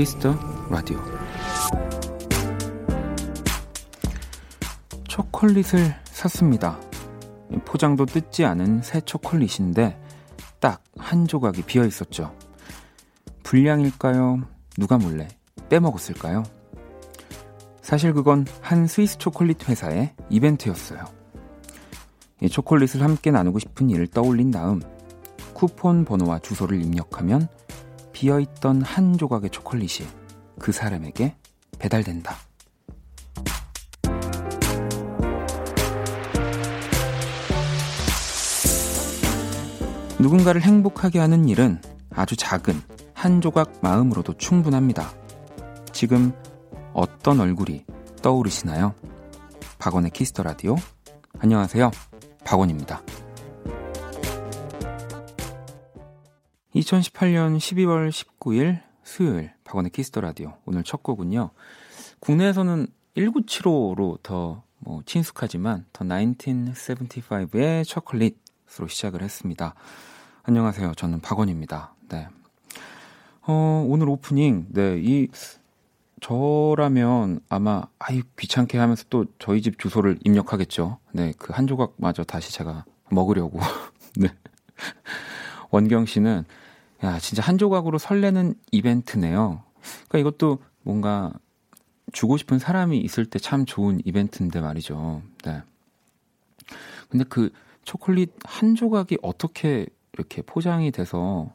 [0.00, 0.34] Kiss the
[0.70, 0.98] Radio
[5.06, 6.80] 초콜릿을 샀습니다.
[7.66, 10.00] 포장도 뜯지 않은 새 초콜릿인데
[10.58, 12.34] 딱 한 조각이 비어 있었죠.
[13.42, 14.40] 불량일까요?
[14.78, 15.28] 누가 몰래
[15.68, 16.44] 빼먹었을까요?
[17.82, 21.04] 사실 그건 한 스위스 초콜릿 회사의 이벤트였어요.
[22.40, 24.80] 이 초콜릿을 함께 나누고 싶은 일을 떠올린 다음
[25.52, 27.48] 쿠폰 번호와 주소를 입력하면
[28.20, 30.06] 비어있던 한 조각의 초콜릿이
[30.58, 31.36] 그 사람에게
[31.78, 32.36] 배달된다.
[40.18, 42.82] 누군가를 행복하게 하는 일은 아주 작은
[43.14, 45.10] 한 조각 마음으로도 충분합니다.
[45.94, 46.34] 지금
[46.92, 47.86] 어떤 얼굴이
[48.20, 48.94] 떠오르시나요?
[49.78, 50.76] 박원의 Kiss the Radio.
[51.38, 51.90] 안녕하세요.
[52.44, 53.00] 박원입니다.
[56.80, 61.50] 2018년 12월 19일 수요일 박원의 Kiss the Radio 오늘 첫 곡은요.
[62.20, 62.86] 국내에서는
[63.16, 69.74] 1975로 더 뭐 친숙하지만 The 1975의 초콜릿으로 시작을 했습니다.
[70.42, 70.94] 안녕하세요.
[70.96, 71.94] 저는 박원입니다.
[72.08, 72.28] 네.
[73.46, 75.28] 어, 오늘 오프닝 네, 이
[76.20, 80.98] 저라면 아마 아이 귀찮게 하면서 또 저희 집 주소를 입력하겠죠.
[81.12, 83.60] 네, 그 한 조각마저 다시 제가 먹으려고.
[84.16, 84.28] 네.
[85.70, 86.44] 원경 씨는
[87.04, 89.62] 야, 진짜 한 조각으로 설레는 이벤트네요.
[90.08, 91.32] 그러니까 이것도 뭔가
[92.12, 95.22] 주고 싶은 사람이 있을 때 참 좋은 이벤트인데 말이죠.
[95.44, 95.62] 네.
[97.08, 97.50] 근데 그
[97.84, 101.52] 초콜릿 한 조각이 어떻게 이렇게 포장이 돼서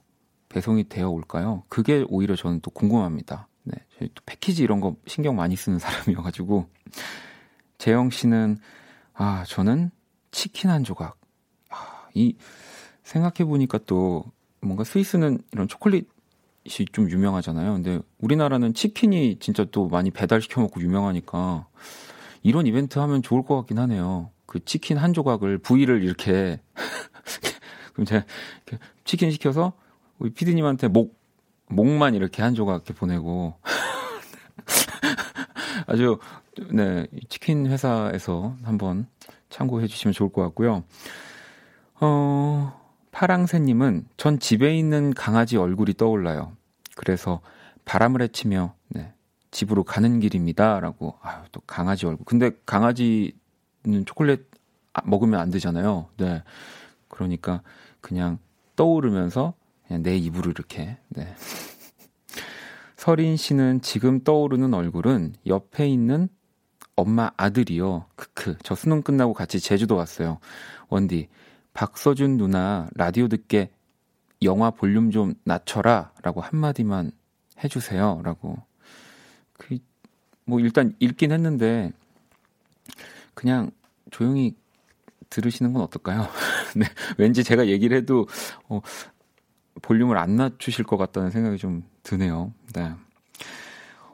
[0.49, 1.63] 배송이 되어 올까요?
[1.69, 3.47] 그게 오히려 저는 또 궁금합니다.
[3.63, 3.75] 네.
[3.99, 6.67] 저희 또 패키지 이런 거 신경 많이 쓰는 사람이어가지고.
[7.77, 8.57] 재영 씨는,
[9.13, 9.91] 아, 저는
[10.31, 11.17] 치킨 한 조각.
[11.69, 12.37] 아, 이,
[13.03, 14.23] 생각해보니까 또
[14.65, 17.73] 뭔가 스위스는 이런 초콜릿이 좀 유명하잖아요.
[17.73, 21.67] 근데 우리나라는 치킨이 진짜 또 많이 배달시켜 먹고 유명하니까
[22.43, 24.31] 이런 이벤트 하면 좋을 것 같긴 하네요.
[24.45, 26.59] 그 치킨 한 조각을 부위를 이렇게
[27.93, 28.25] 그럼 제가
[29.03, 29.73] 치킨 시켜서
[30.19, 31.19] 우리 피디님한테 목
[31.67, 33.55] 목만 이렇게 한 조각 이렇게 보내고
[35.87, 36.19] 아주
[36.71, 39.07] 네 치킨 회사에서 한번
[39.49, 40.83] 참고해 주시면 좋을 것 같고요.
[41.99, 42.84] 어
[43.15, 46.51] 파랑새님은 전 집에 있는 강아지 얼굴이 떠올라요.
[46.97, 47.39] 그래서
[47.85, 49.13] 바람을 헤치며 네,
[49.51, 52.25] 집으로 가는 길입니다라고 아유 또 강아지 얼굴.
[52.25, 53.31] 근데 강아지는
[54.05, 54.45] 초콜릿
[54.91, 56.09] 아, 먹으면 안 되잖아요.
[56.17, 56.43] 네.
[57.07, 57.61] 그러니까
[58.01, 58.37] 그냥
[58.75, 59.53] 떠오르면서
[59.87, 61.33] 그냥 내 입으로 이렇게 네.
[62.97, 66.27] 서린 씨는 지금 떠오르는 얼굴은 옆에 있는
[66.97, 68.07] 엄마 아들이요.
[68.17, 68.57] 크크.
[68.61, 70.39] 저 수능 끝나고 같이 제주도 왔어요.
[70.89, 71.29] 원디,
[71.75, 73.69] 박서준 누나 라디오 듣게
[74.41, 77.11] 영화 볼륨 좀 낮춰라 라고 한마디만
[77.63, 78.21] 해주세요.
[78.23, 78.57] 라고.
[79.53, 79.77] 그,
[80.45, 81.91] 뭐 일단 읽긴 했는데,
[83.33, 83.71] 그냥
[84.09, 84.55] 조용히
[85.29, 86.27] 들으시는 건 어떨까요?
[86.75, 86.85] 네.
[87.17, 88.27] 왠지 제가 얘기를 해도,
[88.69, 88.79] 어,
[89.81, 92.53] 볼륨을 안 낮추실 것 같다는 생각이 좀 드네요.
[92.73, 92.93] 네.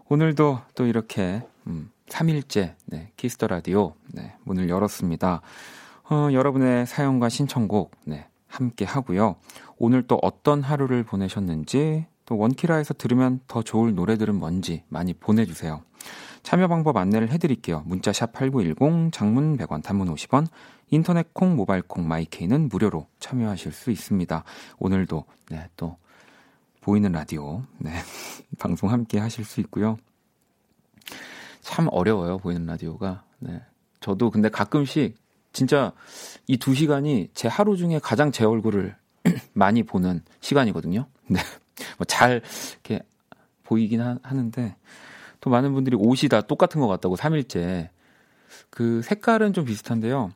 [0.10, 5.42] 오늘도 또 이렇게, 음, 3일째, 네, Kiss the Radio, 네, 문을 열었습니다.
[6.12, 9.38] 어, 여러분의 사연과 신청곡, 네, 함께 하고요.
[9.78, 15.82] 오늘 또 어떤 하루를 보내셨는지, 또 원키라에서 들으면 더 좋을 노래들은 뭔지 많이 보내주세요.
[16.44, 17.84] 참여 방법 안내를 해드릴게요.
[17.86, 20.48] 문자샵 8910, 장문 100원, 단문 50원,
[20.90, 24.44] 인터넷 콩, 모바일 콩, 마이케이는 무료로 참여하실 수 있습니다.
[24.80, 25.96] 오늘도, 네, 또,
[26.82, 27.94] 보이는 라디오, 네,
[28.60, 29.96] 방송 함께 하실 수 있고요.
[31.62, 33.24] 참 어려워요, 보이는 라디오가.
[33.40, 33.62] 네.
[34.02, 35.22] 저도 근데 가끔씩
[35.54, 35.94] 진짜
[36.48, 38.96] 이 두 시간이 제 하루 중에 가장 제 얼굴을
[39.54, 41.08] 많이 보는 시간이거든요.
[41.28, 41.40] 네.
[41.98, 42.42] 뭐잘
[42.74, 43.03] 이렇게
[43.64, 44.76] 보이긴 하, 하는데
[45.40, 47.90] 또 많은 분들이 옷이 다 똑같은 것 같다고 3일째.
[48.70, 50.32] 그 색깔은 좀 비슷한데요.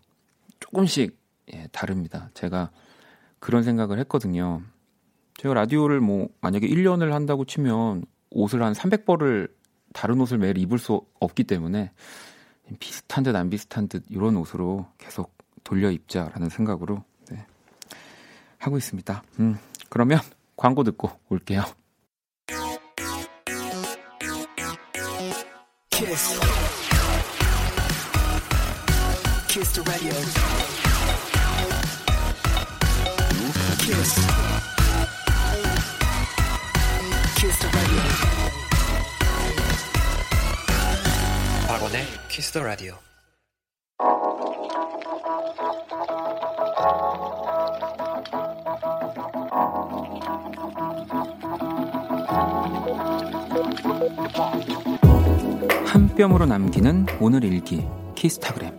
[0.60, 1.18] 조금씩
[1.54, 2.30] 예, 다릅니다.
[2.34, 2.72] 제가
[3.40, 4.62] 그런 생각을 했거든요.
[5.38, 9.52] 제가 라디오를 뭐 만약에 1년을 한다고 치면 옷을 한 300벌을
[9.94, 11.92] 다른 옷을 매일 입을 수 없기 때문에
[12.80, 15.34] 비슷한 듯 안 비슷한 듯 이런 옷으로 계속
[15.64, 17.46] 돌려 입자라는 생각으로 네,
[18.58, 19.24] 하고 있습니다.
[19.40, 19.58] 음,
[19.90, 20.20] 그러면
[20.58, 21.64] 광고 듣고 올게요.
[25.90, 26.40] 키스.
[29.48, 30.12] 키스 라디오.
[33.80, 34.22] 키스.
[37.38, 38.35] 키스 라디오.
[41.86, 42.96] 박원의 키스터 라디오.
[55.94, 57.86] 1 뼘으로 남기는 오늘 일기
[58.16, 58.74] 키스타그램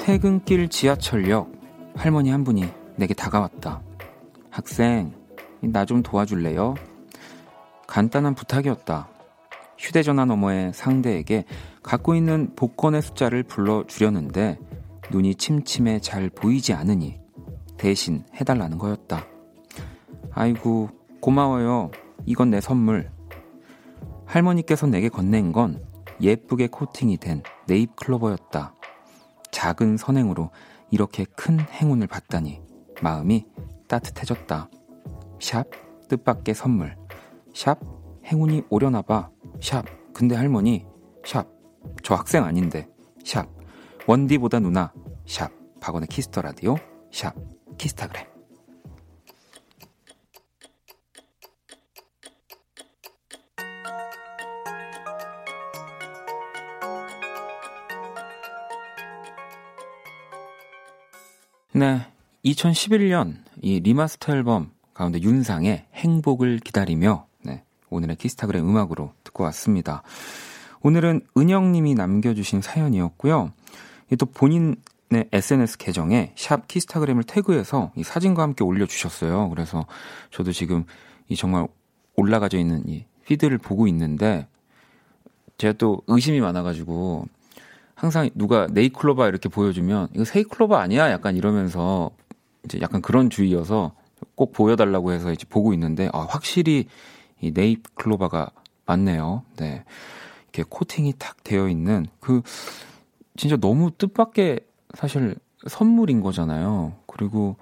[0.00, 1.52] 퇴근길 지하철역
[1.94, 2.66] 할머니 한 분이
[2.96, 3.87] 내게 다가왔다.
[4.58, 5.12] 학생,
[5.60, 6.74] 나 좀 도와줄래요?
[7.86, 9.08] 간단한 부탁이었다.
[9.78, 11.44] 휴대전화 너머의 상대에게
[11.80, 14.58] 갖고 있는 복권의 숫자를 불러주려는데
[15.12, 17.20] 눈이 침침해 잘 보이지 않으니
[17.76, 19.24] 대신 해달라는 거였다.
[20.32, 20.88] 아이고,
[21.20, 21.92] 고마워요.
[22.26, 23.12] 이건 내 선물.
[24.26, 25.80] 할머니께서 내게 건넨 건
[26.20, 28.74] 예쁘게 코팅이 된 네잎 클로버였다.
[29.52, 30.50] 작은 선행으로
[30.90, 32.60] 이렇게 큰 행운을 받다니
[33.00, 33.46] 마음이
[33.88, 34.70] 따뜻해졌다.
[35.40, 35.64] 샵,
[36.08, 36.96] 뜻밖의 선물.
[37.54, 37.78] 샵,
[38.24, 39.30] 행운이 오려나 봐.
[39.60, 40.86] 샵, 근데 할머니.
[41.24, 41.46] 샵,
[42.02, 42.86] 저 학생 아닌데.
[43.24, 43.48] 샵,
[44.06, 44.92] 원디보다 누나.
[45.26, 45.50] 샵,
[45.80, 46.76] 박원의 Kiss the Radio.
[47.10, 47.34] 샵,
[47.78, 48.26] 키스타그램.
[61.72, 62.00] 네.
[62.44, 70.02] 2011년 이 remaster 앨범 가운데 윤상의 행복을 기다리며 네, 오늘의 키스타그램 음악으로 듣고 왔습니다.
[70.82, 73.52] 오늘은 은영님이 남겨주신 사연이었고요.
[74.18, 74.76] 또 본인의
[75.32, 79.50] SNS 계정에 샵 키스타그램을 태그해서 이 사진과 함께 올려주셨어요.
[79.50, 79.86] 그래서
[80.30, 80.84] 저도 지금
[81.28, 81.66] 이 정말
[82.16, 84.46] 올라가져 있는 이 피드를 보고 있는데
[85.58, 87.26] 제가 또 의심이 많아가지고
[87.94, 91.10] 항상 누가 네이클로바 이렇게 보여주면 이거 세이클로바 아니야?
[91.10, 92.12] 약간 이러면서
[92.64, 93.92] 이제 약간 그런 주의여서
[94.34, 96.86] 꼭 보여달라고 해서 이제 보고 있는데 아, 확실히
[97.40, 98.50] 이 네이클로바가
[98.86, 99.42] 맞네요.
[99.56, 99.84] 네.
[100.44, 102.42] 이렇게 코팅이 탁 되어 있는 그
[103.36, 104.60] 진짜 너무 뜻밖의
[104.94, 106.94] 사실 선물인 거잖아요.
[107.06, 107.56] 그리고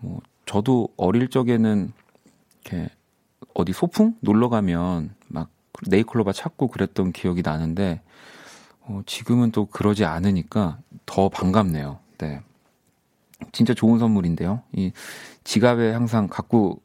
[0.00, 1.92] 뭐 저도 어릴 적에는
[2.64, 2.88] 이렇게
[3.54, 5.50] 어디 소풍 놀러 가면 막
[5.88, 8.00] 네이클로바 찾고 그랬던 기억이 나는데
[8.82, 11.98] 어, 지금은 또 그러지 않으니까 더 반갑네요.
[12.18, 12.40] 네.
[13.52, 14.62] 진짜 좋은 선물인데요.
[14.72, 14.92] 이
[15.44, 16.80] 지갑에 항상 갖고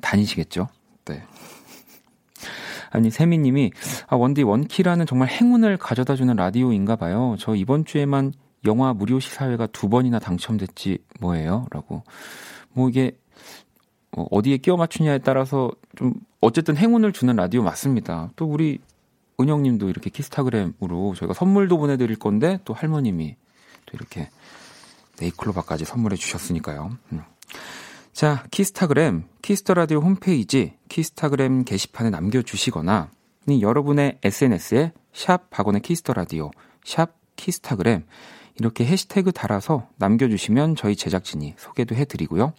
[0.00, 0.68] 다니시겠죠?
[1.04, 1.22] 네.
[2.90, 3.72] 아니, 세미님이,
[4.06, 7.34] 아, 원디 원키라는 정말 행운을 가져다 주는 라디오인가 봐요.
[7.38, 8.32] 저 이번 주에만
[8.66, 11.66] 영화 무료 시사회가 두 번이나 당첨됐지 뭐예요?
[11.70, 12.04] 라고.
[12.72, 13.18] 뭐 이게,
[14.16, 18.30] 어, 어디에 끼워 맞추냐에 따라서 좀, 어쨌든 행운을 주는 라디오 맞습니다.
[18.36, 18.78] 또 우리
[19.40, 23.36] 은영님도 이렇게 키스타그램으로 저희가 선물도 보내드릴 건데 또 할머님이
[23.86, 24.30] 또 이렇게
[25.20, 26.96] 네잎클로버까지 선물해 주셨으니까요.
[27.12, 27.22] 음.
[28.12, 33.10] 자, 키스타그램, Kiss the Radio 홈페이지, 키스타그램 게시판에 남겨주시거나
[33.60, 36.50] 여러분의 SNS에 샵 박원의 Kiss the Radio,
[36.84, 38.04] 샵 키스타그램
[38.56, 42.52] 이렇게 해시태그 달아서 남겨주시면 저희 제작진이 소개도 해드리고요.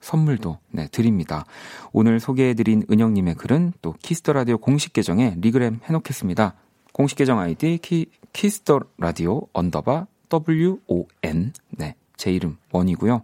[0.00, 1.44] 선물도 네, 드립니다.
[1.92, 6.54] 오늘 소개해드린 은영님의 글은 또 Kiss the Radio 공식 계정에 regram 해놓겠습니다.
[6.92, 13.22] 공식 계정 아이디 키, Kiss the Radio underbar WON 네, 제 이름 원이고요.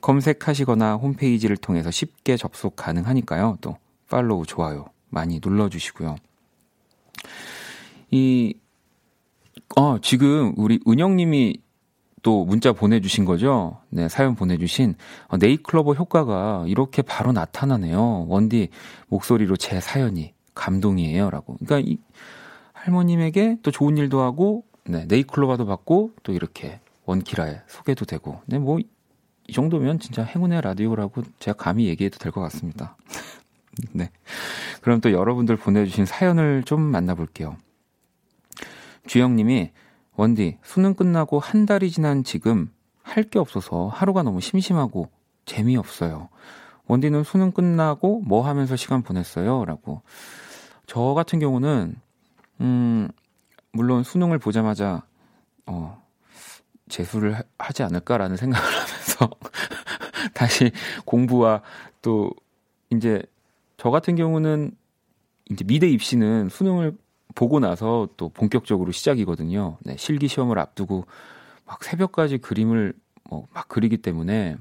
[0.00, 3.58] 검색하시거나 홈페이지를 통해서 쉽게 접속 가능하니까요.
[3.60, 3.76] 또
[4.08, 6.16] follow 좋아요 많이 눌러 주시고요.
[8.10, 8.54] 이
[9.76, 11.60] 어, 지금 우리 은영 님이
[12.22, 13.78] 또 문자 보내주신 거죠?
[13.88, 14.94] 네, 사연 보내주신
[15.28, 18.26] 어, 네잎클로버 효과가 이렇게 바로 나타나네요.
[18.28, 18.68] 원디
[19.08, 21.30] 목소리로 제 사연이 감동이에요.
[21.30, 21.56] 라고.
[21.64, 21.98] 그러니까 이
[22.72, 28.78] 할머님에게 또 좋은 일도 하고, 네, 네이클로버도 받고, 또 이렇게 원키라에 소개도 되고, 네, 뭐,
[29.48, 32.96] 이 정도면 진짜 행운의 라디오라고 제가 감히 얘기해도 될 것 같습니다.
[33.92, 34.10] 네.
[34.80, 37.56] 그럼 또 여러분들 보내주신 사연을 좀 만나볼게요.
[39.06, 39.70] 주영님이
[40.16, 42.70] 원디, 수능 끝나고 한 달이 지난 지금
[43.02, 45.08] 할 게 없어서 하루가 너무 심심하고
[45.44, 46.28] 재미없어요.
[46.88, 49.64] 원디는 수능 끝나고 뭐 하면서 시간 보냈어요?
[49.64, 50.02] 라고.
[50.86, 51.96] 저 같은 경우는,
[52.60, 53.08] 음,
[53.76, 55.02] 물론 수능을 보자마자,
[55.66, 56.02] 어,
[56.88, 59.30] 재수를 하, 지 않을까라는 생각을 하면서
[60.34, 60.72] 다시
[61.04, 61.62] 공부와
[62.02, 62.30] 또,
[62.90, 63.22] 이제,
[63.76, 64.72] 저 같은 경우는
[65.50, 66.96] 이제 미대 입시는 수능을
[67.34, 69.76] 보고 나서 또 본격적으로 시작이거든요.
[69.82, 71.04] 네, 실기 시험을 앞두고
[71.66, 72.94] 막 새벽까지 그림을
[73.28, 74.56] 뭐 막 그리기 때문에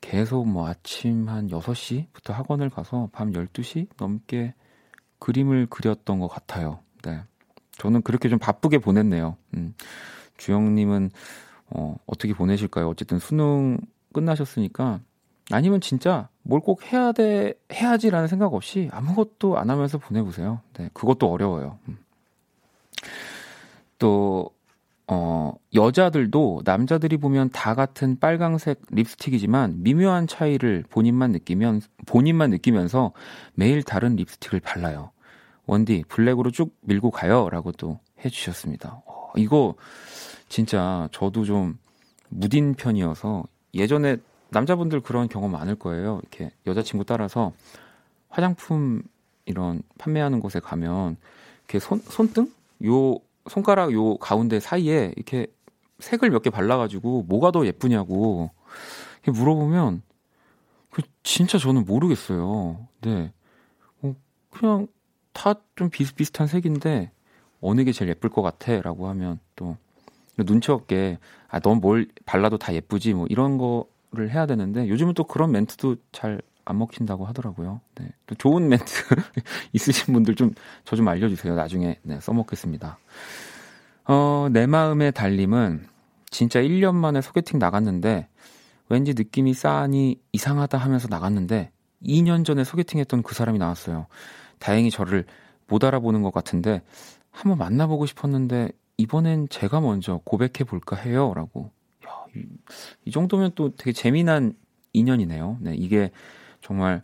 [0.00, 4.54] 계속 뭐 아침 한 6시부터 학원을 가서 밤 12시 넘게
[5.18, 6.80] 그림을 그렸던 것 같아요.
[7.04, 7.22] 네.
[7.80, 9.36] 저는 그렇게 좀 바쁘게 보냈네요.
[9.54, 9.74] 음.
[10.36, 11.10] 주영님은
[11.70, 12.88] 어, 어떻게 보내실까요?
[12.88, 13.78] 어쨌든 수능
[14.12, 15.00] 끝나셨으니까
[15.50, 20.60] 아니면 진짜 뭘 꼭 해야 돼, 해야지라는 생각 없이 아무것도 안 하면서 보내보세요.
[20.74, 21.78] 네, 그것도 어려워요.
[21.88, 21.96] 음.
[23.98, 24.50] 또,
[25.06, 33.12] 어, 여자들도 남자들이 보면 다 같은 빨강색 립스틱이지만 미묘한 차이를 본인만 느끼면 본인만 느끼면서
[33.54, 35.10] 매일 다른 립스틱을 발라요.
[35.70, 39.02] 원디 블랙으로 쭉 밀고 가요라고 도 해주셨습니다.
[39.06, 39.76] 어, 이거
[40.48, 41.78] 진짜 저도 좀
[42.28, 44.16] 무딘 편이어서 예전에
[44.48, 46.18] 남자분들 그런 경험 많을 거예요.
[46.22, 47.52] 이렇게 여자친구 따라서
[48.28, 49.02] 화장품
[49.44, 51.16] 이런 판매하는 곳에 가면
[51.60, 52.52] 이렇게 손 손등
[52.86, 53.14] 요
[53.48, 55.46] 손가락 요 가운데 사이에 이렇게
[56.00, 58.50] 색을 몇 개 발라가지고 뭐가 더 예쁘냐고
[59.24, 60.02] 물어보면
[60.90, 62.88] 그 진짜 저는 모르겠어요.
[63.02, 63.32] 네,
[64.02, 64.16] 어,
[64.50, 64.88] 그냥
[65.42, 67.10] 다 좀 비슷비슷한 색인데
[67.60, 69.76] 어느 게 제일 예쁠 것 같아라고 하면 또
[70.36, 71.18] 눈치 없게
[71.48, 75.96] 아 넌 뭘 발라도 다 예쁘지 뭐 이런 거를 해야 되는데 요즘은 또 그런 멘트도
[76.12, 77.80] 잘 안 먹힌다고 하더라고요.
[77.96, 78.08] 네.
[78.26, 78.84] 또 좋은 멘트
[79.72, 80.52] 있으신 분들 좀
[80.84, 81.54] 저좀 좀 알려주세요.
[81.54, 82.98] 나중에 네, 써먹겠습니다.
[84.06, 85.86] 어, 내 마음의 달림은
[86.30, 88.28] 진짜 1년 만에 소개팅 나갔는데
[88.88, 91.72] 왠지 느낌이 싸니 이상하다 하면서 나갔는데
[92.04, 94.06] 2년 전에 소개팅했던 그 사람이 나왔어요.
[94.60, 95.24] 다행히 저를
[95.66, 96.82] 못 알아보는 것 같은데
[97.32, 101.32] 한번 만나보고 싶었는데 이번엔 제가 먼저 고백해 볼까 해요.
[101.34, 101.72] 라고.
[102.06, 102.44] 야, 이,
[103.06, 104.54] 이 정도면 또 되게 재미난
[104.92, 105.58] 인연이네요.
[105.60, 106.10] 네, 이게
[106.60, 107.02] 정말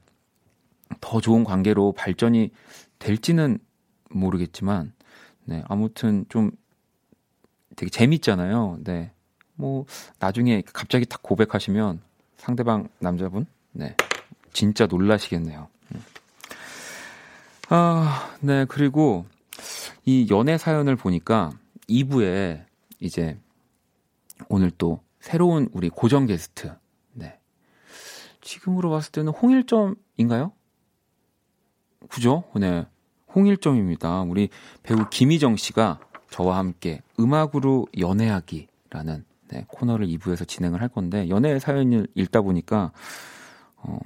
[1.01, 2.51] 더 좋은 관계로 발전이
[2.99, 3.59] 될지는
[4.11, 4.93] 모르겠지만,
[5.45, 6.51] 네, 아무튼 좀
[7.77, 8.81] 되게 재밌잖아요.
[8.85, 9.13] 네.
[9.55, 9.87] 뭐,
[10.19, 12.01] 나중에 갑자기 딱 고백하시면
[12.37, 13.97] 상대방 남자분, 네.
[14.53, 15.69] 진짜 놀라시겠네요.
[17.71, 17.75] 음.
[17.75, 18.65] 아, 네.
[18.67, 19.27] 그리고
[20.05, 21.51] 이 연애 사연을 보니까
[21.89, 22.65] 2부에
[23.01, 23.39] 이제
[24.49, 26.73] 오늘 또 새로운 우리 고정 게스트,
[27.13, 27.39] 네.
[28.41, 30.53] 지금으로 봤을 때는 홍일점인가요?
[32.09, 32.45] 그죠?
[32.55, 32.87] 네.
[33.35, 34.23] 홍일점입니다.
[34.23, 34.49] 우리
[34.83, 35.99] 배우 김희정 씨가
[36.31, 42.93] 저와 함께 음악으로 연애하기라는 네, 코너를 2부에서 진행을 할 건데 연애 사연을 읽다 보니까
[43.77, 43.99] 어,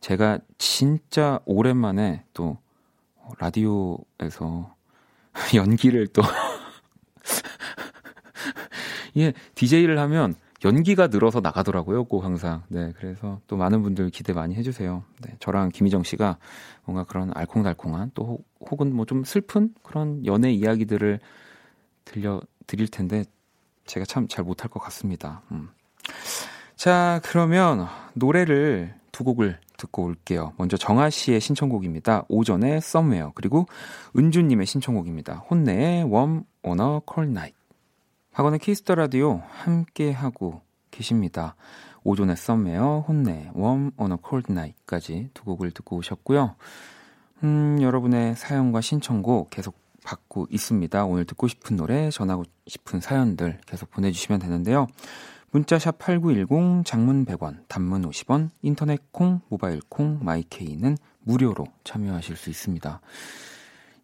[0.00, 2.58] 제가 진짜 오랜만에 또
[3.38, 4.74] 라디오에서
[5.54, 6.22] 연기를 또
[9.16, 12.62] 예, DJ를 하면 연기가 늘어서 나가더라고요, 꼭 항상.
[12.68, 15.04] 네, 그래서 또 많은 분들 기대 많이 해주세요.
[15.20, 16.38] 네, 저랑 김희정 씨가
[16.84, 21.20] 뭔가 그런 알콩달콩한 또 혹은 뭐 좀 슬픈 그런 연애 이야기들을
[22.06, 23.24] 들려 드릴 텐데
[23.86, 25.42] 제가 참 잘 못할 것 같습니다.
[25.52, 25.68] 음.
[26.76, 30.52] 자, 그러면 노래를 두 곡을 듣고 올게요.
[30.56, 32.24] 먼저 정아 씨의 신청곡입니다.
[32.28, 33.66] 오전의 썸웨어 그리고
[34.16, 35.44] 은주 님의 신청곡입니다.
[35.50, 37.56] HONNE의 Warm on a Cold Night.
[38.32, 41.56] 박원의 Kiss the Radio 함께 하고 계십니다.
[42.02, 46.54] 오존의 Somewhere HONNE Warm on a Cold Night까지 두 곡을 듣고 오셨고요.
[47.42, 51.04] 음, 여러분의 사연과 신청곡 계속 받고 있습니다.
[51.06, 54.86] 오늘 듣고 싶은 노래, 전하고 싶은 사연들 계속 보내주시면 되는데요.
[55.54, 62.50] 문자샵 8910, 장문 100원, 단문 50원, 인터넷 콩, 모바일 콩, My K는 무료로 참여하실 수
[62.50, 63.00] 있습니다.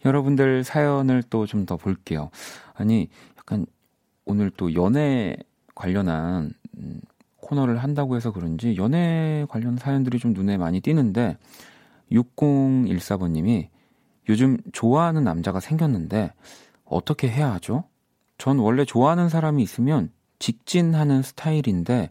[0.05, 2.31] 여러분들 사연을 또 좀 더 볼게요.
[2.75, 3.67] 아니, 약간
[4.25, 5.37] 오늘 또 연애
[5.75, 7.01] 관련한 음,
[7.39, 11.37] 코너를 한다고 해서 그런지 연애 관련 사연들이 좀 눈에 많이 띄는데
[12.13, 13.71] 6014번님이
[14.29, 16.33] 요즘 좋아하는 남자가 생겼는데
[16.85, 17.83] 어떻게 해야 하죠?
[18.39, 22.11] 전 원래 좋아하는 사람이 있으면 직진하는 스타일인데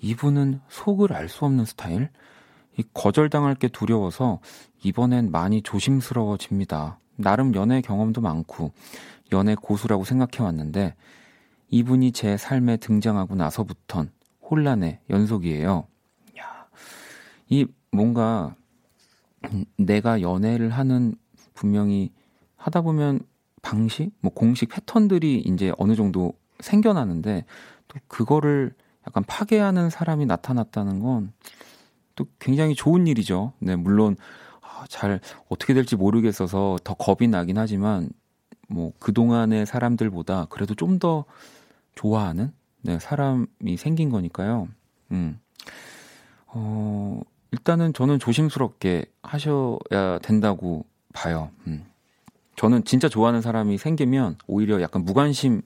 [0.00, 2.08] 이분은 속을 알 수 없는 스타일?
[2.78, 4.40] 이 거절당할 게 두려워서
[4.82, 6.98] 이번엔 많이 조심스러워집니다.
[7.16, 8.72] 나름 연애 경험도 많고
[9.32, 10.94] 연애 고수라고 생각해 왔는데
[11.68, 14.10] 이분이 제 삶에 등장하고 나서부턴
[14.48, 15.86] 혼란의 연속이에요.
[16.38, 16.68] 야,
[17.48, 18.54] 이 뭔가
[19.76, 21.14] 내가 연애를 하는
[21.54, 22.12] 분명히
[22.56, 23.20] 하다 보면
[23.62, 27.44] 방식, 뭐 공식 패턴들이 이제 어느 정도 생겨나는데
[27.88, 28.74] 또 그거를
[29.06, 31.32] 약간 파괴하는 사람이 나타났다는 건
[32.16, 33.52] 또 굉장히 좋은 일이죠.
[33.60, 34.16] 네, 물론
[34.62, 38.08] 아, 잘 어떻게 될지 모르겠어서 더 겁이 나긴 하지만
[38.68, 41.26] 뭐 그동안의 사람들보다 그래도 좀 더
[41.94, 44.68] 좋아하는 네, 사람이 생긴 거니까요.
[45.12, 45.38] 음.
[46.46, 47.20] 어,
[47.52, 51.50] 일단은 저는 조심스럽게 하셔야 된다고 봐요.
[51.66, 51.84] 음.
[52.56, 55.60] 저는 진짜 좋아하는 사람이 생기면 오히려 약간 무관심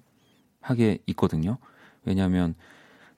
[0.60, 1.58] 하게 있거든요.
[2.04, 2.54] 왜냐하면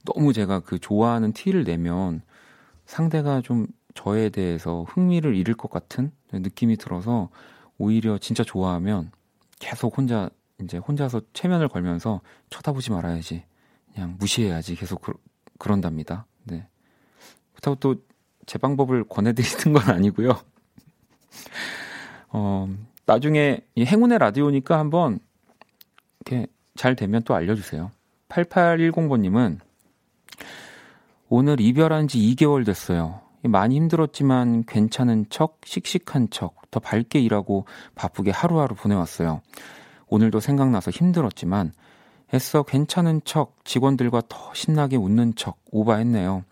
[0.04, 2.22] 너무 제가 그 좋아하는 티를 내면
[2.86, 7.28] 상대가 좀 저에 대해서 흥미를 잃을 것 같은 느낌이 들어서
[7.78, 9.10] 오히려 진짜 좋아하면
[9.58, 10.30] 계속 혼자
[10.60, 12.20] 이제 혼자서 체면을 걸면서
[12.50, 13.44] 쳐다보지 말아야지
[13.92, 15.12] 그냥 무시해야지 계속 그,
[15.58, 16.26] 그런답니다.
[16.44, 16.66] 네.
[17.52, 18.12] 그렇다고 또
[18.46, 20.30] 제 방법을 권해드리는 건 아니고요.
[22.30, 22.68] 어,
[23.06, 25.18] 나중에 이 행운의 라디오니까 한번
[26.20, 27.90] 이렇게 잘 되면 또 알려주세요.
[28.28, 29.58] 8810번님은
[31.28, 33.20] 오늘 이별한 지 2개월 됐어요.
[33.44, 39.42] 많이 힘들었지만 괜찮은 척, 씩씩한 척, 더 밝게 일하고 바쁘게 하루하루 보내왔어요.
[40.08, 41.72] 오늘도 생각나서 힘들었지만
[42.34, 46.44] 애써 괜찮은 척, 직원들과 더 신나게 웃는 척 오바했네요.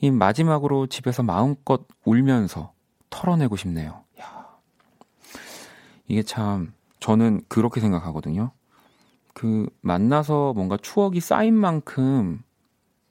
[0.00, 2.72] 이 마지막으로 집에서 마음껏 울면서
[3.10, 4.04] 털어내고 싶네요.
[4.20, 4.48] 야.
[6.08, 8.52] 이게 참 저는 그렇게 생각하거든요.
[9.34, 12.42] 그 만나서 뭔가 추억이 쌓인 만큼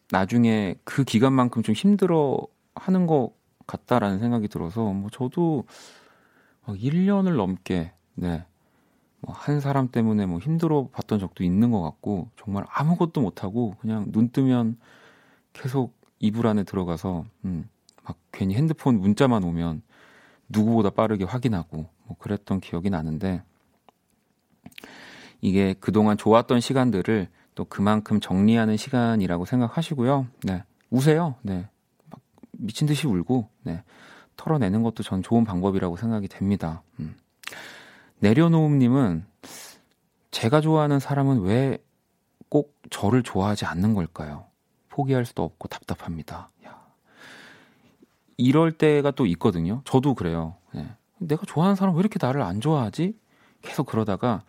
[0.10, 2.39] 나중에 그 기간만큼 좀 힘들어
[2.75, 3.34] 하는 것
[3.68, 5.65] 같다라는 생각이 들어서 뭐 저도
[6.65, 8.46] 1년을 넘게 네.
[9.20, 14.12] 뭐한 사람 때문에 뭐 힘들어 봤던 적도 있는 것 같고 정말 아무것도 못 하고 그냥
[14.12, 14.77] 눈 뜨면
[15.53, 17.68] 계속 이불 안에 들어가서 음,
[18.03, 19.82] 막 괜히 핸드폰 문자만 오면
[20.50, 23.44] 누구보다 빠르게 확인하고 뭐 그랬던 기억이 나는데
[25.43, 30.27] 이게 그동안 좋았던 시간들을 또 그만큼 정리하는 시간이라고 생각하시고요.
[30.43, 30.63] 네.
[30.89, 31.35] 우세요.
[31.41, 31.67] 네.
[32.09, 32.19] 막
[32.53, 33.83] 미친 듯이 울고, 네.
[34.38, 36.81] 털어내는 것도 전 좋은 방법이라고 생각이 됩니다.
[37.00, 37.15] 음.
[38.19, 39.25] 내려놓음님은
[40.31, 41.77] 제가 좋아하는 사람은 왜
[42.53, 44.45] 꼭 저를 좋아하지 않는 걸까요?
[44.89, 46.51] 포기할 수도 없고 답답합니다.
[46.67, 46.85] 야.
[48.38, 49.81] 이럴 때가 또 있거든요.
[49.85, 50.57] 저도 그래요.
[50.71, 50.88] 네.
[51.17, 53.17] 내가 좋아하는 사람 왜 이렇게 나를 안 좋아하지?
[53.63, 54.43] 계속 그러다가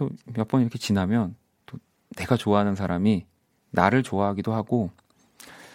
[0.00, 1.36] 또 몇 번 이렇게 지나면
[2.16, 3.26] 내가 좋아하는 사람이
[3.70, 4.90] 나를 좋아하기도 하고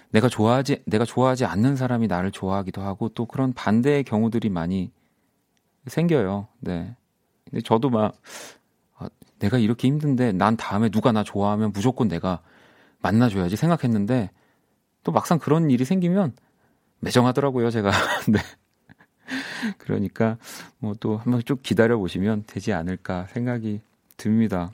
[0.09, 4.91] 내가 좋아하지 내가 좋아하지 않는 사람이 나를 좋아하기도 하고 또 그런 반대의 경우들이 많이
[5.87, 6.47] 생겨요.
[6.59, 6.95] 네.
[7.45, 8.15] 근데 저도 막
[8.97, 9.07] 아,
[9.39, 12.41] 내가 이렇게 힘든데 난 다음에 누가 나 좋아하면 무조건 내가
[13.01, 14.31] 만나줘야지 생각했는데
[15.03, 16.33] 또 막상 그런 일이 생기면
[17.01, 17.91] 매정하더라고요, 제가.
[18.31, 18.39] 네.
[19.77, 20.37] 그러니까
[20.79, 23.81] 뭐 또 한번 쭉 기다려 보시면 되지 않을까 생각이
[24.17, 24.71] 듭니다.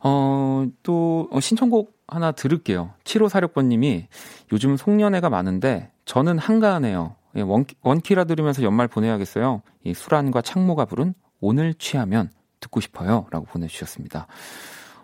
[0.00, 2.94] 어, 또 어, 신청곡 하나 들을게요.
[3.04, 4.06] 7546번님이
[4.52, 7.16] 요즘 송년회가 많은데 저는 한가하네요.
[7.36, 9.62] 예, 원, 원키라 들으면서 연말 보내야겠어요.
[9.84, 13.26] 이 수란과 창모가 부른 오늘 취하면 듣고 싶어요.
[13.30, 14.26] 라고 보내주셨습니다.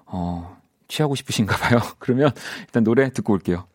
[0.07, 0.57] 어,
[0.89, 1.81] 취하고 싶으신가 봐요.
[1.99, 3.67] 그러면 일단 노래 듣고 올게요.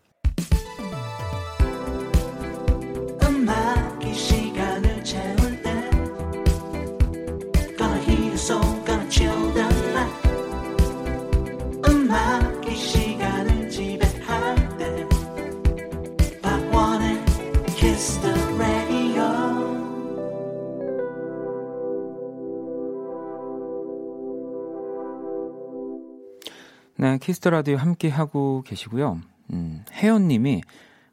[27.20, 29.22] Kiss the Radio 함께 하고 계시고요.
[29.52, 30.62] 음, 혜연 님이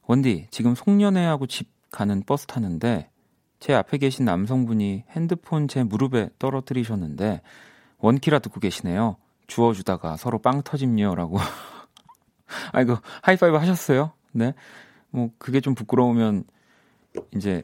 [0.07, 3.11] 원디 지금 송년회하고 집 가는 버스 타는데
[3.59, 7.41] 제 앞에 계신 남성분이 핸드폰 제 무릎에 떨어뜨리셨는데
[7.99, 9.17] 원키라 듣고 계시네요.
[9.47, 11.39] 주워 주다가 서로 빵 터짐요라고.
[12.73, 14.13] 아이고 하이파이브 하셨어요?
[14.33, 14.53] 네.
[15.11, 16.45] 뭐 그게 좀 부끄러우면
[17.35, 17.63] 이제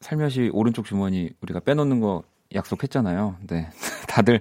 [0.00, 2.22] 살며시 오른쪽 주머니 우리가 빼놓는 거
[2.54, 3.36] 약속했잖아요.
[3.46, 3.68] 네.
[4.08, 4.40] 다들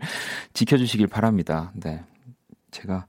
[0.53, 1.71] 지켜주시길 바랍니다.
[1.75, 2.03] 네.
[2.75, 3.05] 제가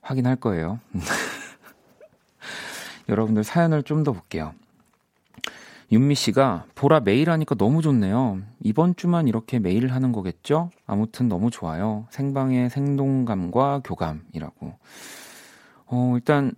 [0.00, 0.78] 확인할 거예요.
[3.08, 4.54] 여러분들 사연을 좀 더 볼게요.
[5.90, 8.42] 윤미 씨가 보라 매일 하니까 너무 좋네요.
[8.60, 10.70] 이번 주만 이렇게 매일 하는 거겠죠?
[10.86, 12.06] 아무튼 너무 좋아요.
[12.10, 14.78] 생방의 생동감과 교감이라고.
[15.86, 16.52] 어, 일단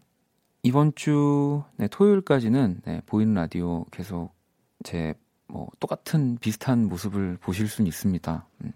[0.65, 4.35] 이번 주 네, 토요일까지는 네, 보이는 라디오 계속
[4.83, 5.15] 제
[5.51, 8.47] 뭐 똑같은 비슷한 모습을 보실 수는 있습니다.
[8.65, 8.73] 음.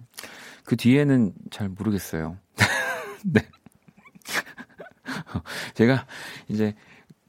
[0.65, 2.37] 그 뒤에는 잘 모르겠어요.
[3.25, 3.41] 네.
[5.75, 6.07] 제가
[6.49, 6.75] 이제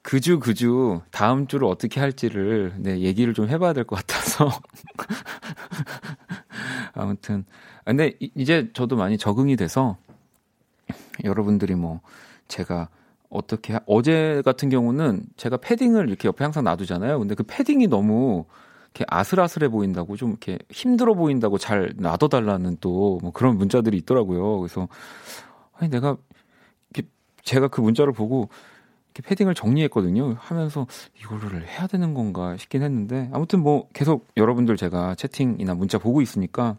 [0.01, 4.49] 그주 그주 다음 주를 어떻게 할지를 네, 얘기를 좀 해봐야 될 것 같아서
[6.93, 7.45] 아무튼
[7.85, 9.97] 근데 이제 저도 많이 적응이 돼서
[11.23, 12.01] 여러분들이 뭐
[12.47, 12.89] 제가
[13.29, 17.19] 어떻게 하, 어제 같은 경우는 제가 패딩을 이렇게 옆에 항상 놔두잖아요.
[17.19, 18.45] 근데 그 패딩이 너무
[18.93, 24.59] 이렇게 아슬아슬해 보인다고 좀 이렇게 힘들어 보인다고 잘 놔둬달라는 또 뭐 그런 문자들이 있더라고요.
[24.59, 24.87] 그래서
[25.73, 26.17] 아니 내가
[27.45, 28.49] 제가 그 문자를 보고
[29.13, 30.35] 이렇게 패딩을 정리했거든요.
[30.37, 30.85] 하면서
[31.21, 36.75] 이거를 해야 되는 건가 싶긴 했는데 아무튼 뭐 계속 여러분들 제가 채팅이나 문자 보고 있으니까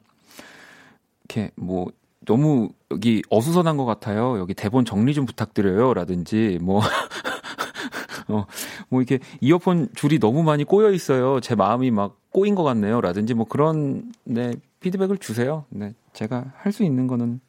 [1.24, 1.86] 이렇게 뭐
[2.26, 4.38] 너무 여기 어수선한 것 같아요.
[4.38, 5.94] 여기 대본 정리 좀 부탁드려요.
[5.94, 6.82] 라든지 뭐
[8.28, 8.44] 어,
[8.88, 11.40] 뭐 이렇게 이어폰 줄이 너무 많이 꼬여 있어요.
[11.40, 13.00] 제 마음이 막 꼬인 것 같네요.
[13.00, 15.64] 라든지 뭐 그런 네 피드백을 주세요.
[15.70, 17.40] 네 제가 할 수 있는 거는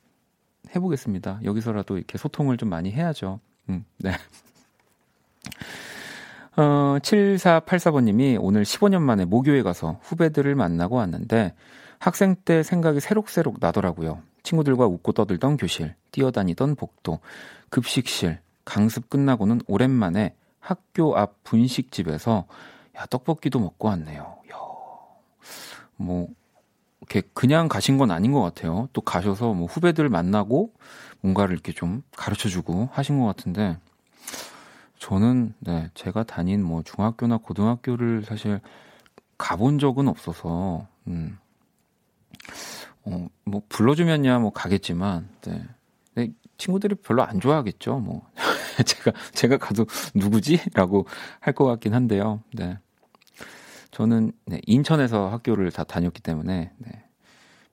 [0.75, 1.39] 해보겠습니다.
[1.43, 3.39] 여기서라도 이렇게 소통을 좀 많이 해야죠.
[3.69, 4.11] 음, 네.
[6.55, 11.53] 어, 7484번님이 오늘 15년 만에 모교에 가서 후배들을 만나고 왔는데
[11.99, 14.21] 학생 때 생각이 새록새록 나더라고요.
[14.43, 17.19] 친구들과 웃고 떠들던 교실, 뛰어다니던 복도,
[17.69, 22.45] 급식실, 강습 끝나고는 오랜만에 학교 앞 분식집에서
[22.97, 24.37] 야, 떡볶이도 먹고 왔네요.
[24.51, 24.57] 야,
[25.95, 26.29] 뭐,
[27.09, 28.89] 이렇게 그냥 가신 건 아닌 것 같아요.
[28.93, 30.73] 또 가셔서 뭐 후배들 만나고
[31.21, 33.77] 뭔가를 이렇게 좀 가르쳐 주고 하신 것 같은데,
[34.99, 38.59] 저는, 네, 제가 다닌 뭐 중학교나 고등학교를 사실
[39.37, 41.37] 가본 적은 없어서, 음,
[43.05, 45.63] 어, 뭐 불러주면야 뭐 가겠지만, 네.
[46.15, 47.99] 네 친구들이 별로 안 좋아하겠죠.
[47.99, 48.27] 뭐
[48.85, 51.05] 제가 제가 가도 누구지?라고
[51.39, 52.41] 할 것 같긴 한데요.
[52.53, 52.77] 네.
[53.91, 57.03] 저는 네, 인천에서 학교를 다 다녔기 때문에 네,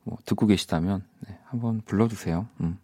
[0.04, 2.46] 뭐 듣고 계시다면 네, 한번 불러주세요.
[2.60, 2.78] 음.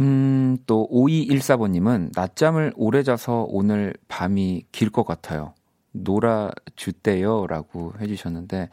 [0.00, 5.54] 음, 또 5214번님은 낮잠을 오래 자서 오늘 밤이 길 것 같아요.
[5.92, 8.68] 놀아주대요 라고 해주셨는데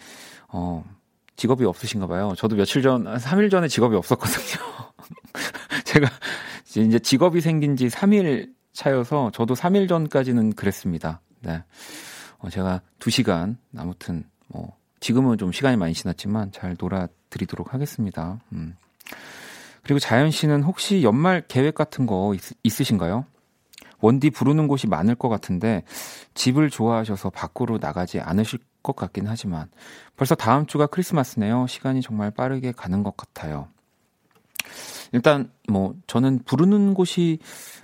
[0.49, 0.83] 어,
[1.35, 2.33] 직업이 없으신가 봐요.
[2.37, 4.63] 저도 며칠 전, 3일 전에 직업이 없었거든요.
[5.85, 6.07] 제가
[6.77, 11.21] 이제 직업이 생긴 지 3일 차여서 저도 3일 전까지는 그랬습니다.
[11.41, 11.63] 네.
[12.45, 18.39] 어, 제가 2시간, 아무튼, 뭐, 지금은 좀 시간이 많이 지났지만 잘 놀아드리도록 하겠습니다.
[18.53, 18.75] 음.
[19.81, 23.25] 그리고 자연 씨는 혹시 연말 계획 같은 거 있, 있으신가요?
[23.99, 25.83] 원디 부르는 곳이 많을 것 같은데
[26.35, 29.67] 집을 좋아하셔서 밖으로 나가지 않으실 것 같긴 하지만
[30.15, 31.65] 벌써 다음 주가 크리스마스네요.
[31.67, 33.67] 시간이 정말 빠르게 가는 것 같아요.
[35.11, 37.39] 일단 뭐 저는 부르는 곳이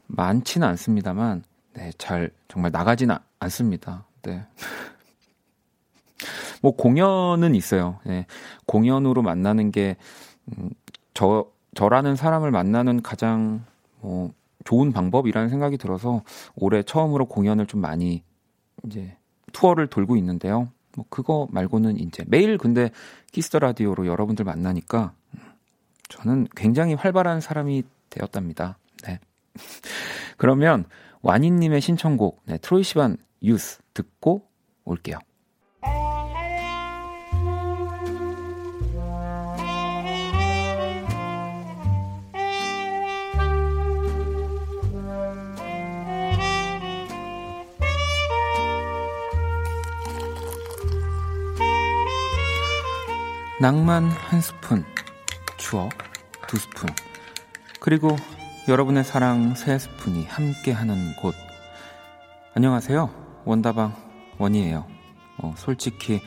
[0.07, 1.43] 많지는 않습니다만
[1.73, 4.05] 네, 잘 정말 나가지는 않습니다.
[4.23, 4.45] 네.
[6.61, 7.99] 뭐 공연은 있어요.
[8.05, 8.25] 네.
[8.65, 9.97] 공연으로 만나는 게
[10.47, 10.69] 음,
[11.13, 13.65] 저 저라는 사람을 만나는 가장
[13.99, 14.31] 뭐
[14.63, 16.21] 좋은 방법이라는 생각이 들어서
[16.55, 18.23] 올해 처음으로 공연을 좀 많이
[18.85, 19.17] 이제
[19.53, 20.69] 투어를 돌고 있는데요.
[20.95, 22.91] 뭐 그거 말고는 이제 매일 근데
[23.31, 25.13] Kiss the Radio로 여러분들 만나니까
[26.09, 28.77] 저는 굉장히 활발한 사람이 되었답니다.
[29.03, 29.19] 네.
[30.37, 30.85] 그러면
[31.21, 34.47] 와니님의 신청곡 네, 트로이 시반 유스 듣고
[34.83, 35.17] 올게요.
[53.59, 54.83] 낭만 한 스푼,
[55.57, 55.91] 추억
[56.47, 56.89] 두 스푼,
[57.79, 58.15] 그리고
[58.67, 61.35] 여러분의 사랑 세 스푼이 함께하는 곳.
[62.55, 63.20] 안녕하세요.
[63.45, 63.95] 원다방
[64.37, 64.85] 원이에요.
[65.37, 66.21] 어, 솔직히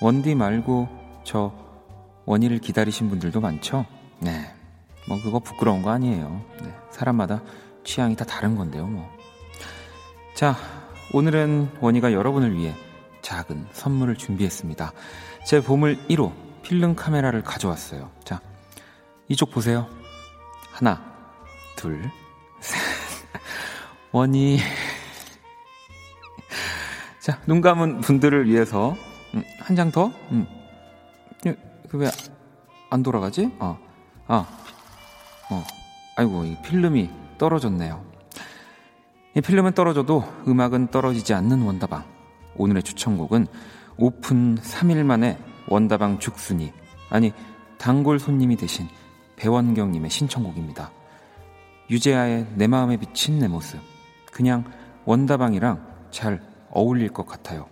[0.00, 0.88] 원디 말고
[1.24, 1.52] 저
[2.24, 3.86] 원이를 기다리신 분들도 많죠?
[4.20, 4.54] 네.
[5.08, 6.44] 뭐 그거 부끄러운 거 아니에요.
[6.62, 6.74] 네.
[6.90, 7.42] 사람마다
[7.84, 9.08] 취향이 다 다른 건데요, 뭐.
[10.34, 10.56] 자,
[11.12, 12.74] 오늘은 원이가 여러분을 위해
[13.22, 14.92] 작은 선물을 준비했습니다.
[15.46, 16.32] 제 보물 1호
[16.62, 18.10] 필름 카메라를 가져왔어요.
[18.24, 18.40] 자,
[19.28, 19.86] 이쪽 보세요.
[20.70, 21.02] 하나,
[21.76, 22.10] 둘,
[22.60, 22.78] 셋.
[24.12, 24.58] 원이.
[27.28, 28.96] 자, 눈 감은 분들을 위해서
[29.34, 30.10] 음, 한장 더.
[30.30, 30.46] 음.
[31.90, 32.08] 그왜
[32.88, 33.52] 안 돌아가지?
[33.58, 33.78] 어,
[34.26, 34.46] 아,
[35.50, 35.64] 어.
[36.16, 38.02] 아이고, 이 필름이 떨어졌네요.
[39.36, 42.02] 이 필름은 떨어져도 음악은 떨어지지 않는 원다방.
[42.56, 43.46] 오늘의 추천곡은
[43.98, 46.72] 오픈 3일 만에 원다방 죽순이
[47.10, 47.34] 아니
[47.76, 48.88] 단골 손님이 되신
[49.36, 50.90] 배원경님의 신청곡입니다.
[51.90, 53.80] 유재하의 내 마음에 비친 내 모습
[54.32, 54.64] 그냥
[55.04, 57.68] 원다방이랑 잘 어울릴 것 같아요.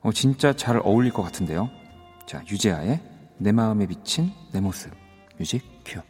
[0.00, 1.70] 어, 진짜 잘 어울릴 것 같은데요.
[2.26, 3.00] 자 유재하의
[3.38, 4.92] 내 마음에 비친 내 모습
[5.38, 6.00] music cue.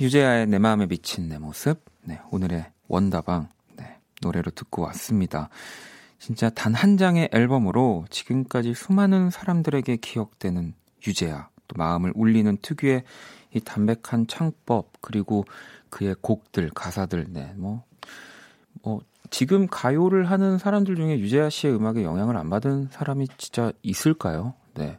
[0.00, 1.84] 유재하의 내 마음에 미친 내 모습.
[2.04, 5.48] 네, 오늘의 원다방 네, 노래로 듣고 왔습니다.
[6.20, 10.74] 진짜 단 한 장의 앨범으로 지금까지 수많은 사람들에게 기억되는
[11.06, 13.02] 유재하, 또 마음을 울리는 특유의
[13.54, 15.44] 이 담백한 창법 그리고
[15.90, 17.82] 그의 곡들, 가사들, 네, 뭐,
[18.82, 24.54] 뭐 지금 가요를 하는 사람들 중에 유재하 씨의 음악에 영향을 안 받은 사람이 진짜 있을까요?
[24.74, 24.98] 네,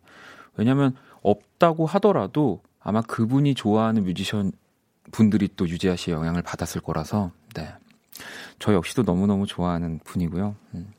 [0.56, 4.52] 왜냐하면 없다고 하더라도 아마 그분이 좋아하는 뮤지션
[5.12, 7.68] 분들이 또 유재하 씨의 영향을 받았을 거라서 네.
[8.60, 10.56] 저 역시도 너무너무 좋아하는 분이고요.
[10.76, 10.94] 음.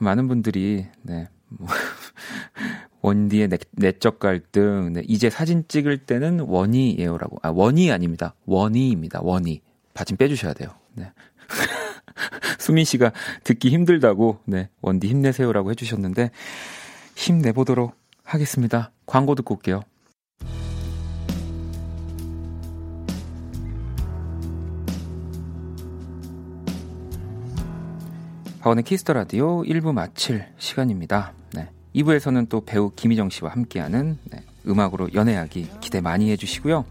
[0.00, 1.28] 많은 분들이 네.
[1.48, 1.68] 뭐
[3.02, 5.02] 원디의 내, 적 갈등, 네.
[5.06, 7.38] 이제 사진 찍을 때는 원이에요라고.
[7.42, 8.34] 아, 원이 아닙니다.
[8.46, 9.20] 원이입니다.
[9.22, 9.60] 원이.
[9.92, 10.70] 받침 빼주셔야 돼요.
[10.94, 11.12] 네.
[12.58, 16.30] 수민 씨가 듣기 힘들다고, 네, 원디 힘내세요라고 해주셨는데,
[17.16, 18.92] 힘내보도록 하겠습니다.
[19.04, 19.82] 광고 듣고 올게요.
[28.62, 31.32] 박원의 Kiss the Radio 1부 마칠 시간입니다.
[31.52, 31.68] 네.
[31.96, 36.84] 2부에서는 또 배우 김희정 씨와 함께하는 네, 음악으로 연애하기 기대 많이 해주시고요.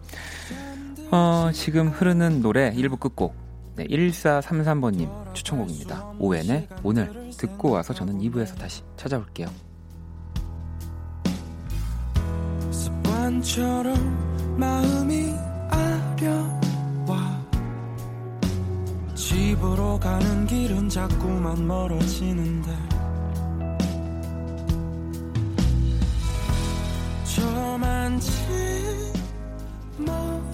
[1.12, 3.34] 어, 지금 흐르는 노래 1부 끝곡
[3.78, 6.16] 네, 1433번님 추천곡입니다.
[6.20, 9.48] 오왠의 오늘 듣고 와서 저는 2부에서 다시 찾아올게요.
[12.70, 15.34] 습관처럼 마음이
[15.70, 16.71] 아려와
[19.22, 22.72] 집으로 가는 길은 자꾸만 멀어지는데.
[27.36, 28.32] 저만치
[30.00, 30.51] 멀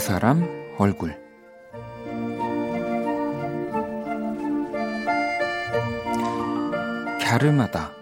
[0.00, 0.42] 사람
[0.78, 1.14] 얼굴
[7.20, 7.92] 갸름하다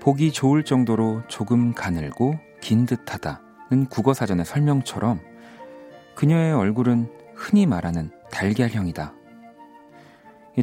[0.00, 5.20] 보기 좋을 정도로 조금 가늘고 긴 듯하다는 국어사전의 설명처럼
[6.14, 9.14] 그녀의 얼굴은 흔히 말하는 달걀형이다.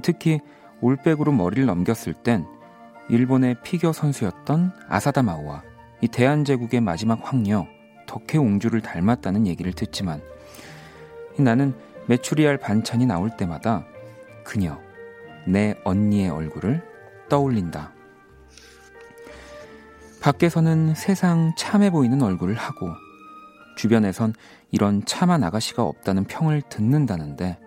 [0.04, 0.40] 특히
[0.82, 2.46] 올백으로 머리를 넘겼을 땐
[3.10, 5.64] 일본의 피겨 선수였던 아사다 마오와
[6.02, 7.66] 이 대한제국의 마지막 황녀
[8.10, 10.22] 덕혜옹주를 닮았다는 얘기를 듣지만
[11.38, 11.76] 나는
[12.08, 13.86] 메추리알 반찬이 나올 때마다
[14.44, 14.80] 그녀,
[15.46, 16.82] 내 언니의 얼굴을
[17.30, 17.94] 떠올린다.
[20.22, 22.90] 밖에서는 세상 참해 보이는 얼굴을 하고
[23.78, 24.34] 주변에선
[24.72, 27.60] 이런 참한 아가씨가 없다는 평을 듣는다는데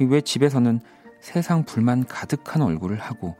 [0.00, 0.80] 왜 집에서는
[1.20, 3.36] 세상 불만 가득한 얼굴을 하고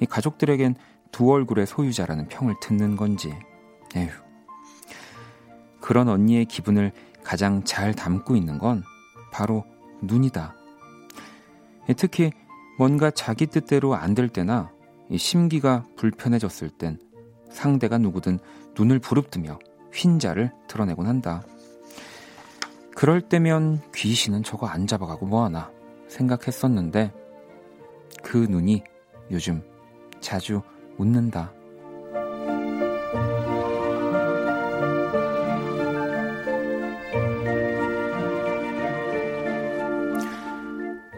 [0.00, 0.74] 이 가족들에겐
[1.12, 3.32] 두 얼굴의 소유자라는 평을 듣는 건지
[3.94, 4.31] 에휴
[5.92, 6.90] 그런 언니의 기분을
[7.22, 8.82] 가장 잘 담고 있는 건
[9.30, 9.66] 바로
[10.00, 10.54] 눈이다.
[11.98, 12.32] 특히
[12.78, 14.72] 뭔가 자기 뜻대로 안 될 때나
[15.14, 16.98] 심기가 불편해졌을 땐
[17.50, 18.38] 상대가 누구든
[18.74, 19.58] 눈을 부릅뜨며
[19.92, 21.42] 휜자를 드러내곤 한다.
[22.96, 25.70] 그럴 때면 귀신은 저거 안 잡아가고 뭐하나
[26.08, 27.12] 생각했었는데
[28.22, 28.82] 그 눈이
[29.30, 29.62] 요즘
[30.22, 30.62] 자주
[30.96, 31.52] 웃는다.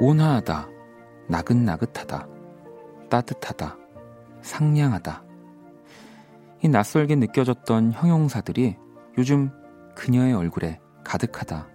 [0.07, 0.69] 온화하다,
[1.29, 2.29] 나긋나긋하다,
[3.09, 3.79] 따뜻하다,
[4.43, 5.25] 상냥하다.
[6.62, 8.77] 이 낯설게 느껴졌던 형용사들이
[9.17, 9.51] 요즘
[9.95, 11.69] 그녀의 얼굴에 가득하다.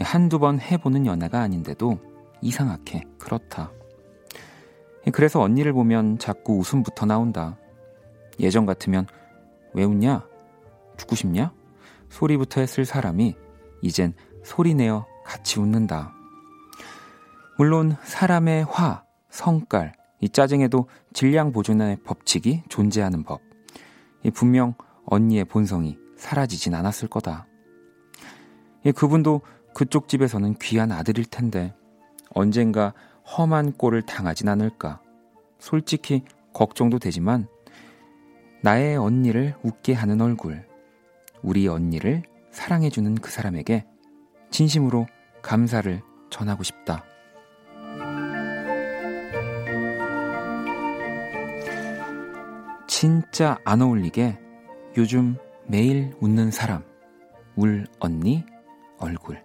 [0.00, 1.98] 한두 번 해보는 연애가 아닌데도
[2.42, 3.72] 이상하게 그렇다.
[5.10, 7.56] 그래서 언니를 보면 자꾸 웃음부터 나온다.
[8.38, 9.06] 예전 같으면
[9.72, 10.26] 왜 웃냐?
[10.98, 11.54] 죽고 싶냐?
[12.10, 13.34] 소리부터 했을 사람이
[13.80, 14.12] 이젠
[14.44, 16.19] 소리 내어 같이 웃는다.
[17.60, 19.92] 물론 사람의 화, 성깔,
[20.22, 23.42] 이 짜증에도 질량 보존의 법칙이 존재하는 법.
[24.22, 24.72] 이 분명
[25.04, 27.46] 언니의 본성이 사라지진 않았을 거다.
[28.82, 29.42] 이 그분도
[29.74, 31.74] 그쪽 집에서는 귀한 아들일 텐데
[32.30, 32.94] 언젠가
[33.26, 35.02] 험한 꼴을 당하진 않을까.
[35.58, 37.46] 솔직히 걱정도 되지만
[38.62, 40.66] 나의 언니를 웃게 하는 얼굴,
[41.42, 43.84] 우리 언니를 사랑해주는 그 사람에게
[44.48, 45.06] 진심으로
[45.42, 47.04] 감사를 전하고 싶다.
[53.00, 54.38] 진짜 안 어울리게
[54.98, 56.84] 요즘 매일 웃는 사람,
[57.56, 58.44] 울 언니
[58.98, 59.42] 얼굴.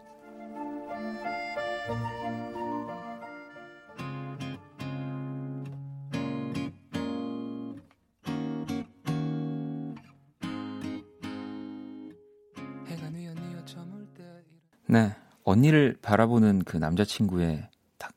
[14.87, 15.15] 네,
[15.45, 18.11] 언니를 바라보는 그 남자친구의 딱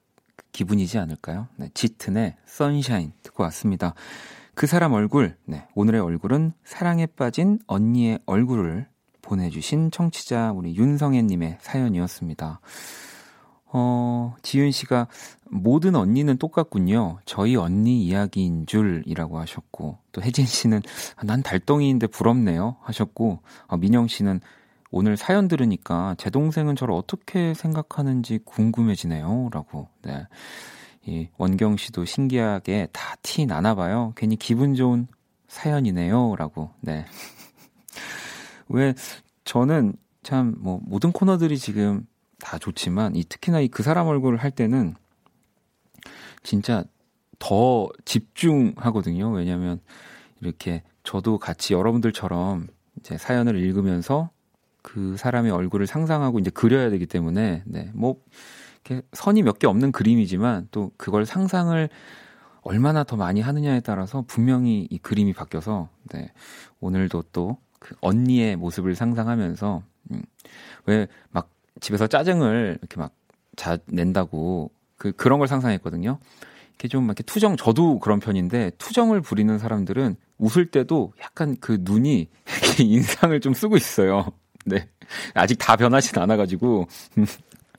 [0.51, 1.46] 기분이지 않을까요?
[1.55, 3.94] 네, 짙은의 선샤인 듣고 왔습니다.
[4.59, 8.88] 그 사람 얼굴, 네, 오늘의 얼굴은 사랑에 빠진 언니의 얼굴을
[9.23, 12.59] 보내주신 청취자 우리 윤성애님의 사연이었습니다.
[13.66, 15.07] 어, 지윤 씨가
[15.44, 17.21] 모든 언니는 똑같군요.
[17.25, 20.83] 저희 언니 이야기인 줄이라고 하셨고, 또 혜진 씨는
[21.14, 24.40] 아, 난 달덩이인데 부럽네요 하셨고, 어, 민영 씨는
[24.90, 29.51] 오늘 사연 들으니까 제 동생은 저를 어떻게 생각하는지 궁금해지네요.
[29.53, 30.27] 라고, 네.
[31.09, 34.12] 이 원경 씨도 신기하게 다 티 나나 봐요.
[34.16, 35.07] 괜히 기분 좋은
[35.49, 36.37] 사연이네요.
[36.37, 36.71] 라고.
[36.81, 37.05] 네.
[38.68, 38.94] 왜
[39.44, 42.07] 저는 참 뭐 모든 코너들이 지금
[42.40, 44.94] 다 좋지만 이 특히나 이 그 사람 얼굴을 할 때는
[46.42, 46.85] 진짜
[47.38, 49.31] 더 집중하거든요.
[49.31, 49.81] 왜냐면
[50.40, 52.66] 이렇게 저도 같이 여러분들처럼
[53.01, 54.31] 이제 사연을 읽으면서
[54.83, 57.90] 그 사람의 얼굴을 상상하고 이제 그려야 되기 때문에 네.
[57.94, 58.16] 뭐
[59.12, 61.88] 선이 몇 개 없는 그림이지만 또 그걸 상상을
[62.62, 66.33] 얼마나 더 많이 하느냐에 따라서 분명히 이 그림이 바뀌어서 네,
[66.81, 70.23] 오늘도 또 그 언니의 모습을 상상하면서 음,
[70.87, 71.49] 왜막
[71.81, 73.12] 집에서 짜증을 이렇게 막
[73.59, 76.19] 자 낸다고 그 그런 걸 상상했거든요.
[76.69, 82.29] 이렇게 좀 이렇게 투정 저도 그런 편인데 투정을 부리는 사람들은 웃을 때도 약간 그 눈이
[82.62, 84.27] 이렇게 인상을 좀 쓰고 있어요.
[84.64, 84.88] 네.
[85.35, 86.87] 아직 다 변하진 않아 가지고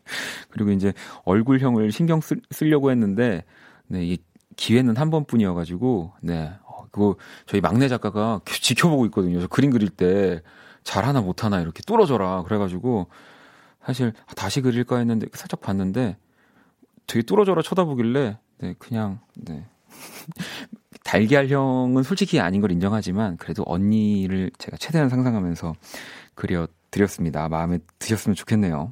[0.49, 0.93] 그리고 이제
[1.25, 3.43] 얼굴형을 신경 쓰, 쓰려고 했는데
[3.87, 4.17] 네, 이
[4.55, 9.39] 기회는 한 번뿐이어가지고 네, 어, 그거 저희 막내 작가가 지켜보고 있거든요.
[9.39, 10.41] 저 그림 그릴 때
[10.83, 13.07] 잘하나 못하나 이렇게 뚫어져라 그래가지고
[13.83, 16.17] 사실 다시 그릴까 했는데 살짝 봤는데
[17.07, 19.65] 되게 뚫어져라 쳐다보길래 네, 그냥 네.
[21.03, 25.73] 달걀형은 솔직히 아닌 걸 인정하지만 그래도 언니를 제가 최대한 상상하면서
[26.35, 27.49] 그려 드렸습니다.
[27.49, 28.91] 마음에 드셨으면 좋겠네요.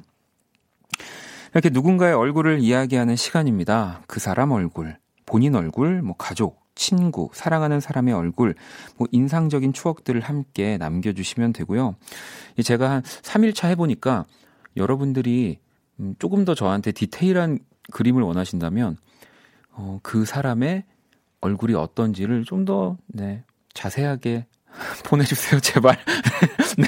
[1.52, 4.02] 이렇게 누군가의 얼굴을 이야기하는 시간입니다.
[4.06, 8.54] 그 사람 얼굴, 본인 얼굴, 뭐 가족, 친구, 사랑하는 사람의 얼굴,
[8.96, 11.96] 뭐 인상적인 추억들을 함께 남겨주시면 되고요.
[12.62, 14.24] 제가 한 3일차 해보니까
[14.76, 15.58] 여러분들이
[16.00, 17.58] 음, 조금 더 저한테 디테일한
[17.92, 18.96] 그림을 원하신다면,
[19.72, 20.84] 어, 그 사람의
[21.40, 23.42] 얼굴이 어떤지를 좀 더, 네,
[23.74, 24.46] 자세하게
[25.04, 25.98] 보내주세요, 제발.
[26.78, 26.86] 네.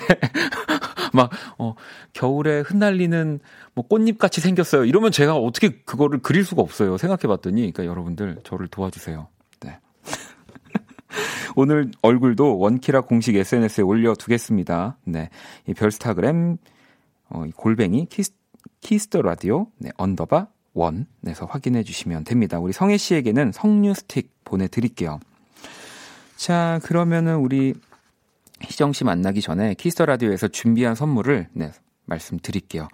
[1.14, 1.74] 막, 어,
[2.12, 3.40] 겨울에 흩날리는
[3.74, 4.84] 뭐 꽃잎 같이 생겼어요.
[4.84, 6.96] 이러면 제가 어떻게 그거를 그릴 수가 없어요.
[6.96, 7.60] 생각해 봤더니.
[7.72, 9.28] 그러니까 여러분들 저를 도와주세요.
[9.60, 9.78] 네.
[11.56, 14.98] 오늘 얼굴도 원키라 공식 SNS에 올려두겠습니다.
[15.04, 15.30] 네.
[15.66, 16.58] 이 별스타그램,
[17.28, 18.32] 어, 골뱅이 Kiss,
[18.80, 22.58] Kiss the Radio, 네, underbar WON에서 확인해 주시면 됩니다.
[22.58, 25.20] 우리 성혜 씨에게는 석류 스틱 보내드릴게요.
[26.36, 27.74] 자, 그러면은 우리
[28.80, 31.70] 희정 씨 만나기 전에 키스 더 라디오에서 준비한 선물을 네,
[32.06, 32.88] 말씀드릴게요.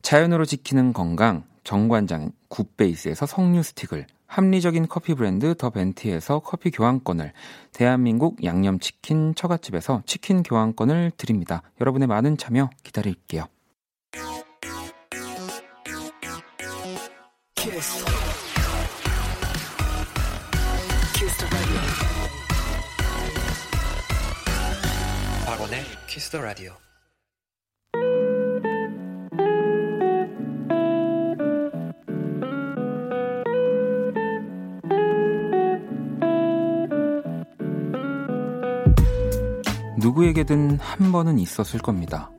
[0.00, 7.32] 자연으로 지키는 건강 정관장 굿베이스에서 석류 스틱을 합리적인 커피 브랜드 더 벤티에서 커피 교환권을
[7.72, 11.62] 대한민국 양념치킨 처갓집에서 치킨 교환권을 드립니다.
[11.80, 13.46] 여러분의 많은 참여 기다릴게요.
[17.56, 18.23] 키스.
[26.14, 26.72] 키스 더 라디오.
[39.98, 42.30] 누구에게든 한 번은 있었을 겁니다.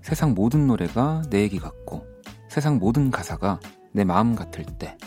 [0.00, 2.04] 세상 모든 노래가 내 얘기 같고
[2.48, 3.60] 세상 모든 가사가
[3.92, 4.98] 내 마음 같을 때.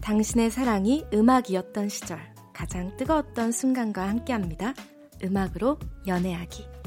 [0.00, 2.18] 당신의 사랑이 음악이었던 시절
[2.52, 4.74] 가장 뜨거웠던 순간과 함께 합니다.
[5.22, 5.78] 음악으로
[6.08, 6.85] 연애하기.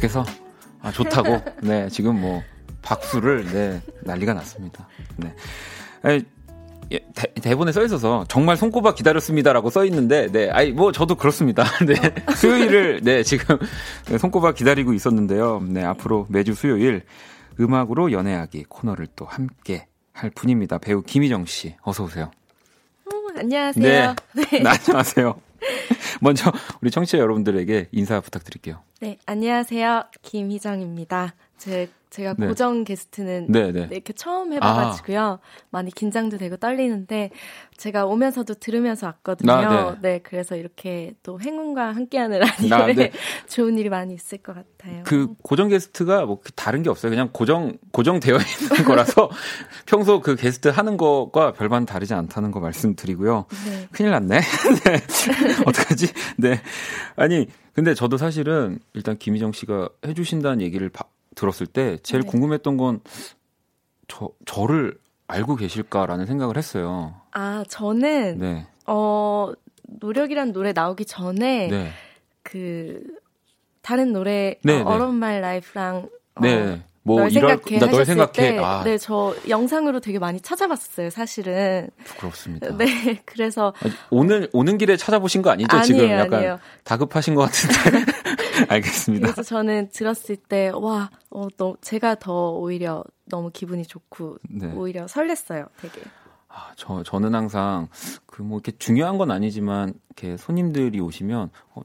[0.00, 0.24] 밖에서
[0.80, 2.42] 아, 좋다고 네 지금 뭐
[2.82, 4.88] 박수를 네 난리가 났습니다.
[5.16, 5.34] 네.
[6.02, 6.24] 아니,
[6.90, 11.64] 예, 대, 본에써 있어서 정말 손꼽아 기다렸습니다라고 써 있는데 네 아이 뭐 저도 그렇습니다.
[11.86, 11.94] 네
[12.34, 13.58] 수요일을 네 지금
[14.18, 15.62] 손꼽아 기다리고 있었는데요.
[15.68, 17.02] 네 앞으로 매주 수요일
[17.60, 20.78] 음악으로 연애하기 코너를 또 함께 할 분입니다.
[20.78, 22.30] 배우 김희정 씨 어서 오세요.
[23.04, 24.14] 어, 안녕하세요.
[24.32, 24.62] 네, 네.
[24.62, 25.49] 네 안녕하세요.
[26.20, 26.52] 먼저
[26.82, 28.82] 우리 청취자 여러분들에게 인사 부탁드릴게요.
[29.00, 30.04] 네, 안녕하세요.
[30.22, 31.34] 김희정입니다.
[31.60, 32.46] 제, 제가 네.
[32.46, 33.86] 고정 게스트는 네, 네.
[33.90, 35.20] 이렇게 처음 해봐가지고요.
[35.20, 35.38] 아.
[35.68, 37.30] 많이 긴장도 되고 떨리는데
[37.76, 39.52] 제가 오면서도 들으면서 왔거든요.
[39.52, 40.12] 아, 네.
[40.14, 40.18] 네.
[40.22, 43.12] 그래서 이렇게 또 행운과 함께하는 라디오에 아, 네.
[43.46, 45.02] 좋은 일이 많이 있을 것 같아요.
[45.04, 47.10] 그 고정 게스트가 뭐 다른 게 없어요.
[47.10, 48.38] 그냥 고정 고정되어
[48.72, 49.28] 있는 거라서
[49.84, 53.44] 평소 그 게스트 하는 거가 별반 다르지 않다는 거 말씀드리고요.
[53.66, 53.88] 네.
[53.92, 54.40] 큰일 났네.
[54.84, 54.94] 네.
[55.66, 56.06] 어떡하지?
[56.38, 56.60] 네.
[57.16, 61.04] 아니 근데 저도 사실은 일단 김희정 씨가 해주신다는 얘기를 바,
[61.34, 62.28] 들었을 때 제일 네.
[62.28, 63.00] 궁금했던 건
[64.10, 67.14] 저 저를 알고 계실까라는 생각을 했어요.
[67.30, 68.66] 아, 저는 네.
[68.86, 69.52] 어
[69.84, 71.90] 노력이란 노래 나오기 전에 네.
[72.42, 73.04] 그
[73.82, 75.06] 다른 노래 네, 어, 네.
[75.12, 76.82] 말 라이프랑 어, 네.
[77.14, 78.32] 뭐널 생각해 나, 널 생각해.
[78.32, 78.82] 때, 아.
[78.84, 81.88] 네, 저 영상으로 되게 많이 찾아봤어요, 사실은.
[82.04, 82.76] 부끄럽습니다.
[82.76, 83.72] 네, 그래서
[84.10, 85.76] 오늘 오는 길에 찾아보신 거 아니죠?
[85.76, 86.58] 아니에요, 지금 약간 아니에요.
[86.84, 88.12] 다급하신 것 같은데.
[88.68, 89.26] 알겠습니다.
[89.26, 94.72] 그래서 저는 들었을 때 와, 어, 너, 제가 더 오히려 너무 기분이 좋고 네.
[94.74, 96.00] 오히려 설렜어요, 되게.
[96.48, 97.88] 아, 저 저는 항상
[98.26, 101.80] 그 뭐 이렇게 중요한 건 아니지만 이렇게 손님들이 오시면 어,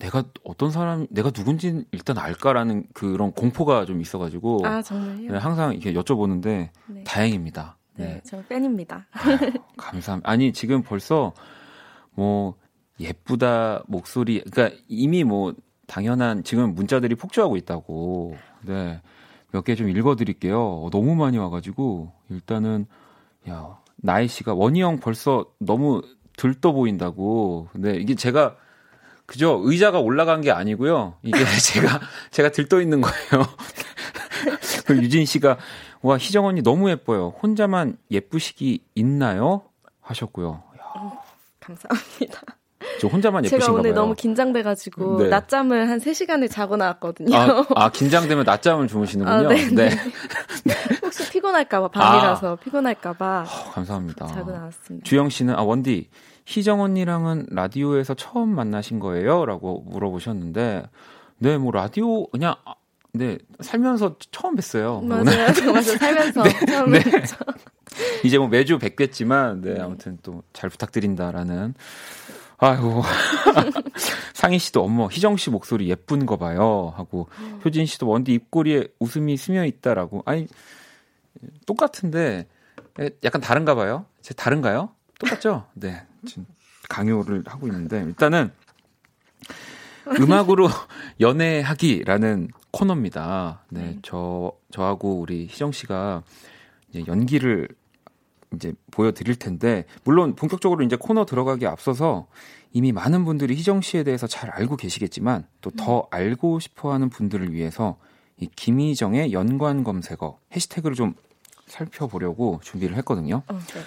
[0.00, 4.66] 내가 어떤 사람, 내가 누군지 일단 알까라는 그런 공포가 좀 있어가지고.
[4.66, 5.30] 아, 정말요?
[5.32, 7.04] 네, 항상 이렇게 여쭤보는데 네.
[7.04, 7.76] 다행입니다.
[7.94, 8.20] 네, 네.
[8.24, 9.06] 저 팬입니다.
[9.12, 9.20] 아,
[9.76, 10.28] 감사합니다.
[10.28, 11.32] 아니, 지금 벌써
[12.12, 12.54] 뭐
[12.98, 15.54] 예쁘다 목소리, 그러니까 이미 뭐
[15.86, 18.36] 당연한 지금 문자들이 폭주하고 있다고.
[18.62, 19.00] 네.
[19.52, 20.88] 몇 개 좀 읽어드릴게요.
[20.92, 22.86] 너무 많이 와가지고 일단은
[23.48, 26.02] 야 나이 씨가 원희 형 벌써 너무
[26.36, 27.68] 들떠 보인다고.
[27.72, 28.56] 근데 이게 제가
[29.30, 29.60] 그죠?
[29.62, 31.14] 의자가 올라간 게 아니고요.
[31.22, 32.00] 이게 제가
[32.32, 33.46] 제가 들떠 있는 거예요.
[34.86, 35.56] 그 유진 씨가
[36.02, 37.34] 와 희정 언니 너무 예뻐요.
[37.40, 39.62] 혼자만 예쁘시기 있나요?
[40.00, 40.64] 하셨고요.
[40.96, 41.22] 어,
[41.60, 42.40] 감사합니다.
[43.00, 44.02] 저 혼자만 예쁘신가 제가 오늘 봐요.
[44.02, 45.28] 너무 긴장돼가지고 네.
[45.28, 47.36] 낮잠을 한 3시간을 자고 나왔거든요.
[47.36, 49.32] 아, 아 긴장되면 낮잠을 주무시는군요.
[49.32, 49.90] 아, 네, 네.
[50.64, 50.74] 네.
[51.04, 52.56] 혹시 피곤할까봐 밤이라서 아.
[52.56, 53.44] 피곤할까봐.
[53.46, 54.26] 어, 감사합니다.
[54.26, 55.04] 자고 나왔습니다.
[55.04, 56.08] 주영 씨는 아 원디
[56.46, 59.46] 희정 언니랑은 라디오에서 처음 만나신 거예요?
[59.46, 60.84] 라고 물어보셨는데,
[61.38, 62.74] 네, 뭐, 라디오, 그냥, 아,
[63.12, 65.04] 네, 살면서 처음 뵀어요.
[65.04, 65.24] 맞아요.
[65.72, 65.82] 맞아요.
[65.82, 67.00] 살면서 네, 처음 네.
[67.00, 67.36] 뵀죠.
[68.24, 71.74] 이제 뭐 매주 뵙겠지만, 네, 아무튼 또 잘 부탁드린다라는.
[72.58, 73.02] 아이고.
[74.34, 76.92] 상희 씨도 어머, 희정 씨 목소리 예쁜 거 봐요.
[76.96, 77.60] 하고, 음.
[77.64, 80.22] 효진 씨도 원디 입꼬리에 웃음이 스며 있다라고.
[80.26, 80.46] 아니,
[81.66, 82.46] 똑같은데,
[83.24, 84.04] 약간 다른가 봐요?
[84.20, 84.90] 제 다른가요?
[85.20, 85.66] 똑같죠?
[85.74, 86.02] 네.
[86.26, 86.46] 지금
[86.88, 88.50] 강요를 하고 있는데 일단은
[90.18, 90.68] 음악으로
[91.20, 93.64] 연애하기라는 코너입니다.
[93.70, 96.22] 네, 네, 저 저하고 우리 희정 씨가
[96.88, 97.68] 이제 연기를
[98.54, 102.26] 이제 보여드릴 텐데 물론 본격적으로 이제 코너 들어가기 앞서서
[102.72, 106.02] 이미 많은 분들이 희정 씨에 대해서 잘 알고 계시겠지만 또더 음.
[106.10, 107.96] 알고 싶어하는 분들을 위해서
[108.38, 111.14] 이 김희정의 연관 검색어 해시태그를 좀
[111.66, 113.42] 살펴보려고 준비를 했거든요.
[113.46, 113.80] 어, 네.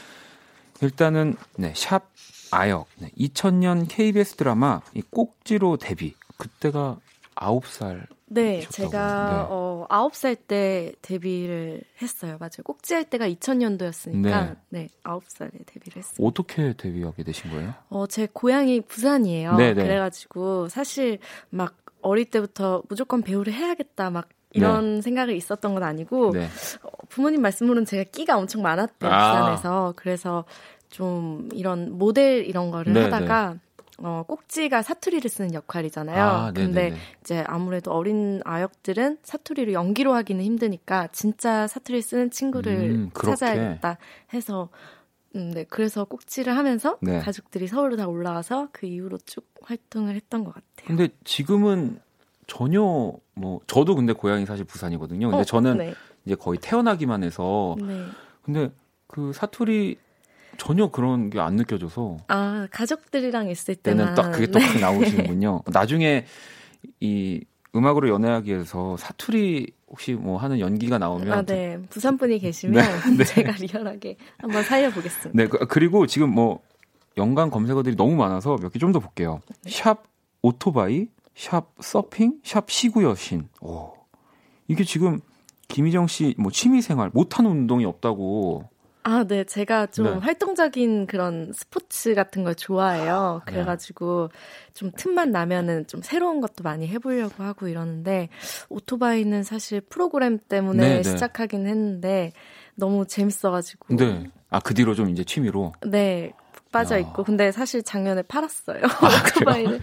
[0.84, 2.10] 일단은 네, 샵
[2.52, 2.88] 아역.
[2.98, 6.16] 네, 2000년 KBS 드라마 이 꼭지로 데뷔.
[6.38, 6.98] 그때가
[7.36, 8.06] 9살.
[8.26, 9.48] 네, 제가 네.
[9.50, 12.38] 어 9살 때 데뷔를 했어요.
[12.40, 12.64] 맞아요.
[12.64, 16.28] 꼭지 할 때가 2000년도였으니까 네, 네 9살에 데뷔를 했어요.
[16.28, 17.74] 어떻게 데뷔하게 되신 거예요?
[17.90, 19.56] 어, 제 고향이 부산이에요.
[19.56, 19.74] 네네.
[19.74, 19.84] 네.
[19.84, 21.20] 그래 가지고 사실
[21.50, 25.02] 막 어릴 때부터 무조건 배우를 해야겠다 막 이런 네.
[25.02, 26.48] 생각이 있었던 건 아니고 네.
[26.84, 29.32] 어, 부모님 말씀으로는 제가 끼가 엄청 많았대요 아.
[29.32, 30.46] 부산에서 그래서
[30.94, 33.06] 좀 이런 모델 이런 거를 네네.
[33.06, 33.60] 하다가 네.
[33.98, 36.24] 어, 꼭지가 사투리를 쓰는 역할이잖아요.
[36.24, 43.10] 아, 근데 이제 아무래도 어린 아역들은 사투리를 연기로 하기는 힘드니까 진짜 사투리 쓰는 친구를 음,
[43.14, 43.98] 찾아야겠다
[44.36, 44.70] 해서
[45.36, 47.20] 음, 네, 그래서 꼭지를 하면서 네.
[47.20, 50.86] 가족들이 서울로 다 올라와서 그 이후로 쭉 활동을 했던 것 같아요.
[50.86, 52.00] 근데 지금은
[52.46, 52.82] 전혀
[53.34, 55.30] 뭐 저도 근데 고향이 사실 부산이거든요.
[55.30, 55.96] 근데 어, 저는 네.
[56.26, 58.06] 이제 거의 태어나기만 해서 네.
[58.44, 58.72] 근데
[59.08, 59.98] 그 사투리
[60.58, 64.80] 전혀 그런 게 안 느껴져서 아 가족들이랑 있을 때는 딱 그게 또 네.
[64.80, 65.64] 나오시는군요.
[65.74, 66.26] 나중에
[67.00, 67.44] 이
[67.76, 71.80] 음악으로 연애하기에서 사투리 혹시 뭐 하는 연기가 나오면 아, 네.
[71.90, 73.18] 부산 분이 계시면 네.
[73.18, 73.24] 네.
[73.26, 75.32] 제가 리얼하게 한번 살려보겠습니다.
[75.34, 76.60] 네, 그, 그리고 지금 뭐
[77.18, 79.40] 연관 검색어들이 너무 많아서 몇 개 좀 더 볼게요.
[79.64, 79.72] 네.
[79.72, 80.04] 샵
[80.42, 83.48] 오토바이, 샵 서핑, 샵 시구 여신.
[83.62, 83.94] 오.
[84.68, 85.20] 이게 지금
[85.68, 88.70] 김희정 씨 뭐 취미 생활 못하는 운동이 없다고
[89.04, 89.44] 아, 네.
[89.44, 90.12] 제가 좀 네.
[90.14, 93.42] 활동적인 그런 스포츠 같은 걸 좋아해요.
[93.42, 93.54] 아, 네.
[93.54, 94.30] 그래가지고
[94.74, 98.30] 좀 틈만 나면은 좀 새로운 것도 많이 해보려고 하고 이러는데
[98.70, 101.04] 오토바이는 사실 프로그램 때문에 네, 네.
[101.04, 102.32] 시작하긴 했는데
[102.76, 103.96] 너무 재밌어가지고.
[103.98, 104.30] 네.
[104.50, 105.74] 아, 그 뒤로 좀 이제 취미로?
[105.86, 106.32] 네.
[106.72, 107.24] 빠져 있고.
[107.24, 108.82] 근데 사실 작년에 팔았어요.
[108.84, 109.80] 아, 오토바이를.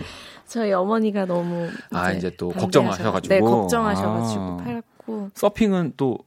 [0.47, 1.71] 저희 어머니가 너무.
[1.93, 3.35] 아, 이제 또 걱정하셔가지고.
[3.35, 4.57] 네, 걱정하셔가지고 아.
[4.57, 5.31] 팔았고.
[5.35, 6.19] 서핑은 또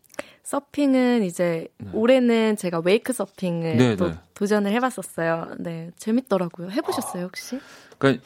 [0.43, 1.89] 서핑은 이제 네.
[1.93, 4.19] 올해는 제가 웨이크 서핑을 네, 또 네.
[4.33, 5.55] 도전을 해봤었어요.
[5.59, 6.69] 네, 재밌더라고요.
[6.69, 7.59] 해보셨어요 혹시?
[7.97, 8.23] 그러니까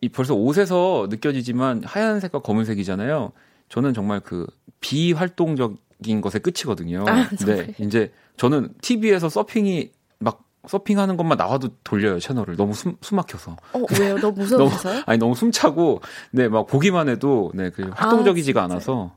[0.00, 3.32] 이 벌써 옷에서 느껴지지만 하얀색과 검은색이잖아요.
[3.68, 4.46] 저는 정말 그
[4.80, 7.04] 비활동적인 것의 끝이거든요.
[7.06, 9.90] 아, 네, 이제 저는 TV에서 서핑이
[10.20, 13.56] 막 서핑하는 것만 나와도 돌려요 채널을 너무 숨, 숨 막혀서.
[13.74, 14.18] 어 왜요?
[14.18, 14.92] 너무 무서워서요?
[14.94, 16.00] 너무, 아니 너무 숨차고
[16.30, 19.16] 네막 보기만 해도 네그 활동적이지가 아, 않아서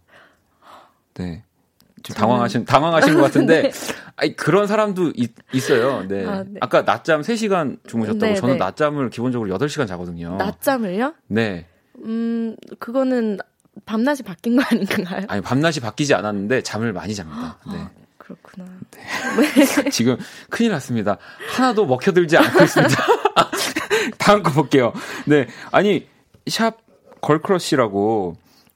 [1.14, 1.44] 네
[2.04, 3.72] 좀 당황하신 당황하신 것 같은데 네.
[4.16, 5.32] 아니 그런 사람도 있,
[5.72, 6.26] 어요 네.
[6.26, 6.60] 아, 네.
[6.60, 8.60] 까 낮잠 3시간 주무셨다고 네, 저는 네.
[8.60, 10.36] 낮잠을 기본적으로 8시간 자거든요.
[10.38, 11.14] 낮잠을요?
[11.28, 11.68] 네.
[12.04, 13.38] 음, 그거는
[13.86, 15.26] 밤낮이 바뀐 거 아닌가요?
[15.28, 17.58] 아니, 밤낮이 바뀌지 않았는데 잠을 많이 잡니다.
[17.68, 17.78] 네.
[17.78, 18.66] 아, 그렇구나.
[18.92, 19.90] 네.
[19.92, 20.18] 지금
[20.50, 21.18] 큰일 났습니다.
[21.54, 22.96] 하나도 먹혀들지 않고 있습니다.
[24.18, 24.94] 다음 거 볼게요.
[25.26, 25.48] 네.
[25.72, 26.08] 아니,
[26.48, 26.78] sharp
[27.22, 28.36] girl crush라고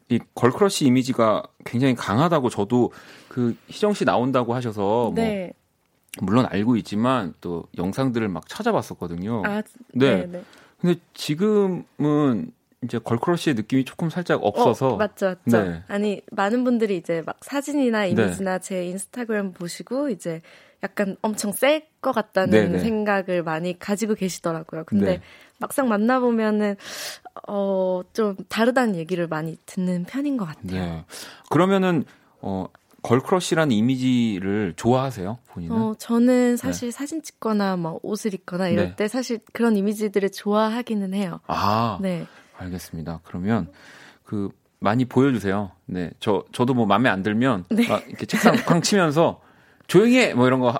[0.10, 2.92] 이 girl crush 이미지가 굉장히 강하다고 저도
[3.28, 5.52] 그 희정 씨 나온다고 하셔서 뭐 네.
[6.22, 9.44] 물론 알고 있지만 또 영상들을 막 찾아봤었거든요.
[9.46, 9.62] 아,
[9.94, 10.18] 네.
[10.18, 10.28] 네.
[10.28, 10.44] 네.
[10.80, 12.52] 근데 지금은
[12.84, 15.64] 이제 걸크러쉬의 느낌이 조금 살짝 없어서 어, 맞죠, 맞죠.
[15.64, 15.84] 네.
[15.88, 18.10] 아니 많은 분들이 이제 막 사진이나 네.
[18.10, 18.64] 이미지나 네.
[18.64, 20.42] 제 인스타그램 보시고 이제
[20.86, 22.68] 약간 엄청 셀 것 같다는 네네.
[22.74, 22.80] 네.
[22.80, 24.84] 생각을 많이 가지고 계시더라고요.
[24.86, 25.22] 근데 네.
[25.58, 26.76] 막상 만나보면은,
[27.48, 30.82] 어, 좀 다르다는 얘기를 많이 듣는 편인 것 같아요.
[30.86, 31.06] 네.
[31.50, 32.06] 그러면은,
[32.42, 32.68] 어,
[33.02, 35.76] 걸크러쉬라는 이미지를 좋아하세요, 본인은?
[35.76, 36.92] 어, 저는 사실 네.
[36.92, 38.96] 사진 찍거나 뭐 옷을 입거나 이럴 네.
[38.96, 41.40] 때 사실 그런 이미지들을 좋아하기는 해요.
[41.48, 42.26] 아, 네.
[42.58, 43.22] 알겠습니다.
[43.24, 43.72] 그러면
[44.24, 45.72] 그 많이 보여주세요.
[45.88, 47.88] 네, 저 저도 뭐 마음에 안 들면 네.
[47.88, 49.42] 막 이렇게 책상 쾅 치면서
[49.88, 50.34] 조용히 해!
[50.34, 50.80] 뭐 이런 거 하,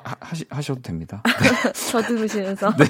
[0.50, 1.22] 하셔도 됩니다.
[1.26, 1.72] 네.
[1.92, 2.76] 더듬으시면서.
[2.78, 2.86] 네.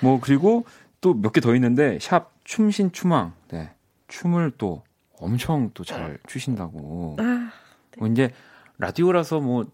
[0.00, 0.64] 뭐 그리고
[1.00, 3.34] 또 몇 개 더 있는데 샵 춤신 추망.
[3.48, 3.70] 네.
[4.08, 4.82] 춤을 또
[5.18, 7.16] 엄청 또 잘 추신다고.
[7.18, 7.96] 아, 네.
[7.98, 8.30] 뭐 이제
[8.78, 9.66] 라디오라서 뭐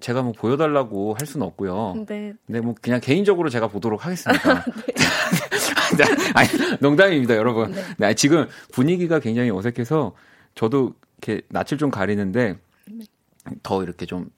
[0.00, 2.04] 제가 뭐 보여달라고 할 수는 없고요.
[2.08, 2.32] 네.
[2.46, 4.64] 근데 뭐 그냥 개인적으로 제가 보도록 하겠습니다.
[5.98, 6.04] 네.
[6.34, 6.48] 아니,
[6.80, 7.72] 농담입니다, 여러분.
[7.72, 7.82] 네.
[7.98, 10.14] 네, 지금 분위기가 굉장히 어색해서
[10.54, 12.56] 저도 이렇게 낯을 좀 가리는데
[13.62, 14.30] 더 이렇게 좀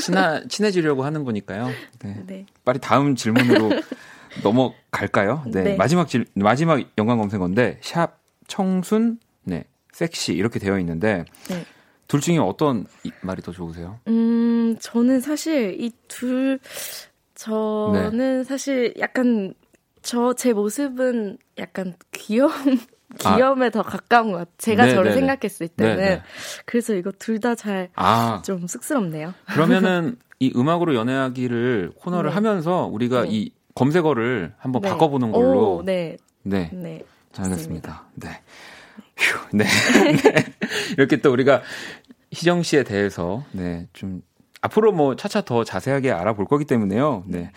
[0.00, 1.68] 친하, 친해지려고 하는 거니까요.
[2.00, 2.22] 네.
[2.26, 2.46] 네.
[2.64, 3.70] 빨리 다음 질문으로
[4.42, 5.44] 넘어갈까요?
[5.46, 5.62] 네.
[5.62, 5.76] 네.
[5.76, 11.64] 마지막 질, 마지막 연관 검색어인데, 샵, 청순, 네, 섹시, 이렇게 되어 있는데, 네.
[12.08, 12.86] 둘 중에 어떤
[13.22, 13.98] 말이 더 좋으세요?
[14.08, 16.58] 음, 저는 사실 이 둘,
[17.34, 18.44] 저는 네.
[18.44, 19.54] 사실 약간,
[20.02, 22.52] 저, 제 모습은 약간 귀여운
[23.18, 23.70] 귀여움에 아.
[23.70, 24.54] 더 가까운 것 같아요.
[24.58, 24.96] 제가 네네네.
[24.96, 25.96] 저를 생각했을 때는.
[25.96, 26.22] 네네.
[26.66, 28.42] 그래서 이거 둘 다 잘좀 아.
[28.66, 29.34] 쑥스럽네요.
[29.52, 32.34] 그러면은 이 음악으로 연애하기를 코너를 네.
[32.34, 33.28] 하면서 우리가 네.
[33.30, 34.88] 이 검색어를 한번 네.
[34.88, 35.76] 바꿔보는 걸로.
[35.76, 36.16] 오, 네.
[36.42, 36.70] 네.
[36.72, 37.02] 네.
[37.32, 38.04] 잘 알겠습니다.
[38.14, 38.28] 네.
[39.16, 39.64] 휴, 네.
[40.22, 40.44] 네.
[40.96, 41.62] 이렇게 또 우리가
[42.32, 44.22] 희정 씨에 대해서 네, 좀
[44.60, 47.22] 앞으로 뭐 차차 더 자세하게 알아볼 거기 때문에요.
[47.26, 47.50] 네.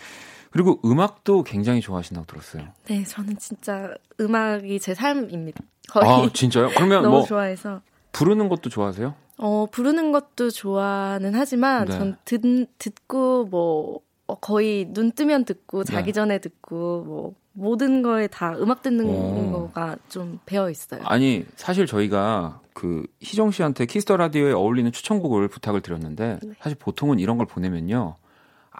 [0.50, 2.68] 그리고 음악도 굉장히 좋아하신다고 들었어요.
[2.86, 5.60] 네, 저는 진짜 음악이 제 삶입니다.
[5.88, 6.08] 거의.
[6.08, 6.68] 아, 진짜요?
[6.70, 7.80] 그러면 너무 뭐 좋아해서
[8.12, 9.14] 부르는 것도 좋아하세요?
[9.38, 11.92] 어, 부르는 것도 좋아는 하지만 네.
[11.92, 12.40] 전 듣,
[12.78, 16.12] 듣고 뭐 어, 거의 눈 뜨면 듣고 자기 네.
[16.12, 19.50] 전에 듣고 뭐 모든 거에 다 음악 듣는 오.
[19.50, 21.00] 거가 좀 배어 있어요.
[21.04, 26.52] 아니 사실 저희가 그 희정 씨한테 키스 더 라디오에 어울리는 추천곡을 부탁을 드렸는데 네.
[26.60, 28.16] 사실 보통은 이런 걸 보내면요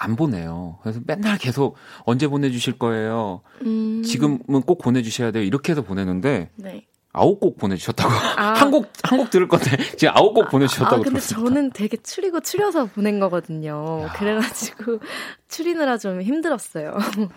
[0.00, 0.78] 안 보내요.
[0.82, 3.42] 그래서 맨날 계속 언제 보내주실 거예요.
[3.62, 4.02] 음.
[4.04, 5.42] 지금은 꼭 보내주셔야 돼요.
[5.44, 6.86] 이렇게 해서 보내는데 네.
[7.12, 8.52] 아홉 곡 보내주셨다고 아.
[8.60, 11.48] 한곡 한 곡 들을 건데 지금 아홉 곡 보내주셨다고 아, 근데 들었습니다.
[11.50, 14.02] 저는 되게 추리고 추려서 보낸 거거든요.
[14.04, 14.12] 야.
[14.12, 14.98] 그래가지고
[15.48, 16.96] 추리느라 좀 힘들었어요.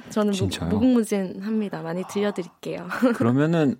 [0.09, 0.33] 저는
[0.69, 1.81] 무궁무진합니다.
[1.81, 2.87] 많이 들려드릴게요.
[3.15, 3.75] 그러면은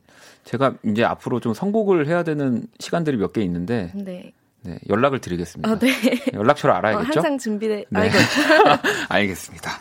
[0.46, 4.34] 제가 이제 앞으로 좀 선곡을 해야 되는 시간들이 몇 개 있는데 네.
[4.64, 5.70] 네, 연락을 드리겠습니다.
[5.70, 5.90] 아, 네.
[6.34, 7.10] 연락처를 알아야겠죠?
[7.10, 7.86] 어, 항상 준비돼.
[7.90, 8.10] 네.
[9.10, 9.72] 알겠습니다.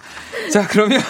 [0.53, 1.01] 자, 그러면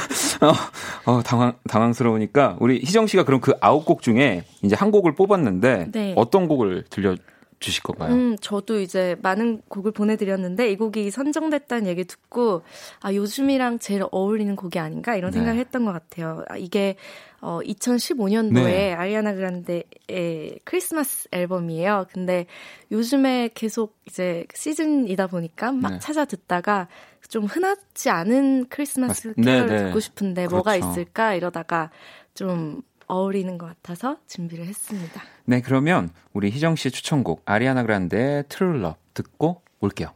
[0.41, 5.15] 어, 어, 당황 당황스러우니까 우리 희정 씨가 그럼 그 아홉 곡 중에 이제 한 곡을
[5.15, 6.15] 뽑았는데 네.
[6.17, 7.15] 어떤 곡을 들려
[7.61, 8.15] 주실 건가요?
[8.15, 12.63] 음, 저도 이제 많은 곡을 보내드렸는데 이 곡이 선정됐다는 얘기 듣고
[13.01, 15.37] 아 요즘이랑 제일 어울리는 곡이 아닌가 이런 네.
[15.37, 16.43] 생각을 했던 것 같아요.
[16.49, 16.97] 아, 이게
[17.43, 18.93] 어 2015년도에 네.
[18.95, 22.07] 아리아나 그란데의 크리스마스 앨범이에요.
[22.13, 22.47] 근데
[22.91, 25.99] 요즘에 계속 이제 시즌이다 보니까 막 네.
[26.01, 26.89] 찾아 듣다가
[27.29, 29.85] 좀 흔하지 않은 크리스마스 캐롤 네, 네.
[29.85, 30.57] 듣고 싶은데 그렇죠.
[30.57, 31.91] 뭐가 있을까 이러다가
[32.35, 35.23] 좀 어울리는 것 같아서 준비를 했습니다.
[35.45, 40.13] 네, 그러면 우리 희정 씨의 추천곡 아리아나 그란데의 True Love 듣고 올게요.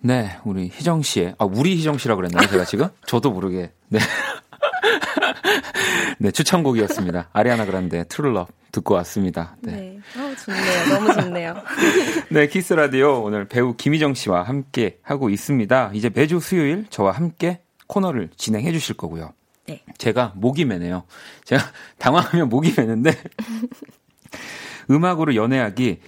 [0.00, 2.88] 네, 우리 희정 씨의 아 우리 희정 씨라고 그랬나요, 제가 지금?
[3.06, 3.72] 저도 모르게.
[3.88, 4.00] 네.
[6.18, 7.30] 네, 추천곡이었습니다.
[7.32, 9.56] 아리아나 그란데 True Love 듣고 왔습니다.
[9.60, 9.72] 네.
[9.72, 9.98] 네.
[10.16, 10.86] 어, 좋네요.
[10.88, 11.54] 너무 좋네요.
[12.30, 15.90] 네, 키스 라디오 오늘 배우 김희정 씨와 함께 하고 있습니다.
[15.94, 19.32] 이제 매주 수요일 저와 함께 코너를 진행해 주실 거고요.
[19.66, 19.82] 네.
[19.98, 21.04] 제가 목이 매네요.
[21.44, 21.62] 제가
[21.98, 23.12] 당황하면 목이 매는데
[24.90, 26.00] 음악으로 연애하기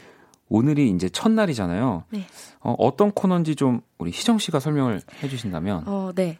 [0.49, 2.05] 오늘이 이제 첫날이잖아요.
[2.11, 2.27] 네.
[2.61, 5.85] 어, 어떤 코너인지 좀 우리 희정 씨가 설명을 해 주신다면.
[5.87, 6.39] 어, 네.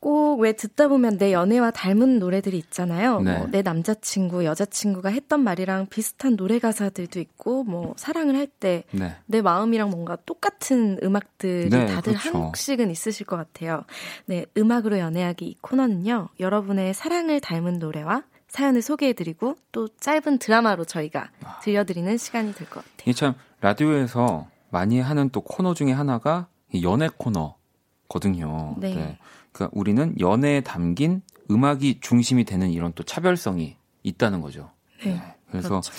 [0.00, 3.20] 꼭 왜 듣다 보면 내 연애와 닮은 노래들이 있잖아요.
[3.20, 3.38] 네.
[3.38, 8.84] 뭐내 남자친구, 여자친구가 했던 말이랑 비슷한 노래 가사들도 있고, 뭐 사랑을 할 때내
[9.26, 9.42] 네.
[9.42, 12.28] 마음이랑 뭔가 똑같은 음악들이 네, 다들 그렇죠.
[12.38, 13.84] 한 곡씩은 있으실 것 같아요.
[14.26, 16.28] 네, 음악으로 연애하기 이 코너는요.
[16.38, 21.58] 여러분의 사랑을 닮은 노래와 사연을 소개해드리고 또 짧은 드라마로 저희가 아.
[21.60, 23.02] 들려드리는 시간이 될 것 같아요.
[23.02, 26.46] 이게 참 라디오에서 많이 하는 또 코너 중에 하나가
[26.82, 28.76] 연애 코너거든요.
[28.78, 28.94] 네.
[28.94, 29.18] 네.
[29.52, 34.70] 그러니까 우리는 연애에 담긴 음악이 중심이 되는 이런 또 차별성이 있다는 거죠.
[35.04, 35.14] 네.
[35.14, 35.22] 네.
[35.50, 35.92] 그래서 그렇죠.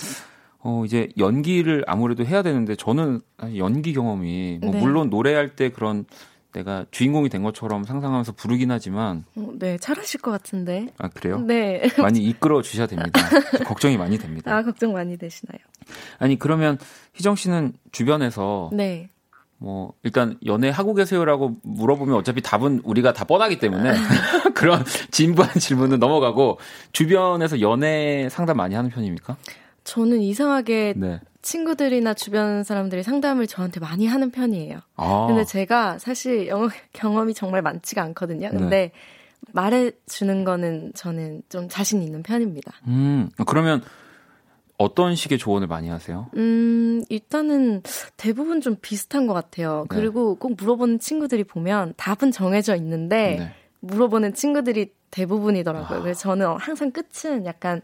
[0.62, 3.20] 어 이제 연기를 아무래도 해야 되는데 저는
[3.56, 4.80] 연기 경험이 뭐 네.
[4.80, 6.04] 물론 노래할 때 그런
[6.52, 11.38] 내가 주인공이 된 것처럼 상상하면서 부르긴 하지만 어, 네 잘하실 것 같은데 아 그래요?
[11.38, 13.20] 네 많이 이끌어 주셔야 됩니다
[13.64, 15.60] 걱정이 많이 됩니다 아 걱정 많이 되시나요?
[16.18, 16.76] 아니 그러면
[17.14, 19.08] 희정 씨는 주변에서 네.
[19.60, 23.92] 뭐 일단 연애 하고 계세요라고 물어보면 어차피 답은 우리가 다 뻔하기 때문에
[24.54, 26.58] 그런 진부한 질문은 넘어가고
[26.92, 29.36] 주변에서 연애 상담 많이 하는 편입니까?
[29.84, 31.20] 저는 이상하게 네.
[31.42, 34.78] 친구들이나 주변 사람들이 상담을 저한테 많이 하는 편이에요.
[34.96, 35.26] 아.
[35.28, 38.48] 근데 제가 사실 영어 경험이 정말 많지가 않거든요.
[38.50, 38.92] 근데 네.
[39.52, 42.72] 말해 주는 거는 저는 좀 자신 있는 편입니다.
[42.86, 43.82] 음, 그러면
[44.80, 46.30] 어떤 식의 조언을 많이 하세요?
[46.36, 47.82] 음, 일단은
[48.16, 49.84] 대부분 좀 비슷한 것 같아요.
[49.90, 49.94] 네.
[49.94, 53.54] 그리고 꼭 물어보는 친구들이 보면 답은 정해져 있는데 네.
[53.80, 55.98] 물어보는 친구들이 대부분이더라고요.
[55.98, 56.02] 아.
[56.02, 57.82] 그래서 저는 항상 끝은 약간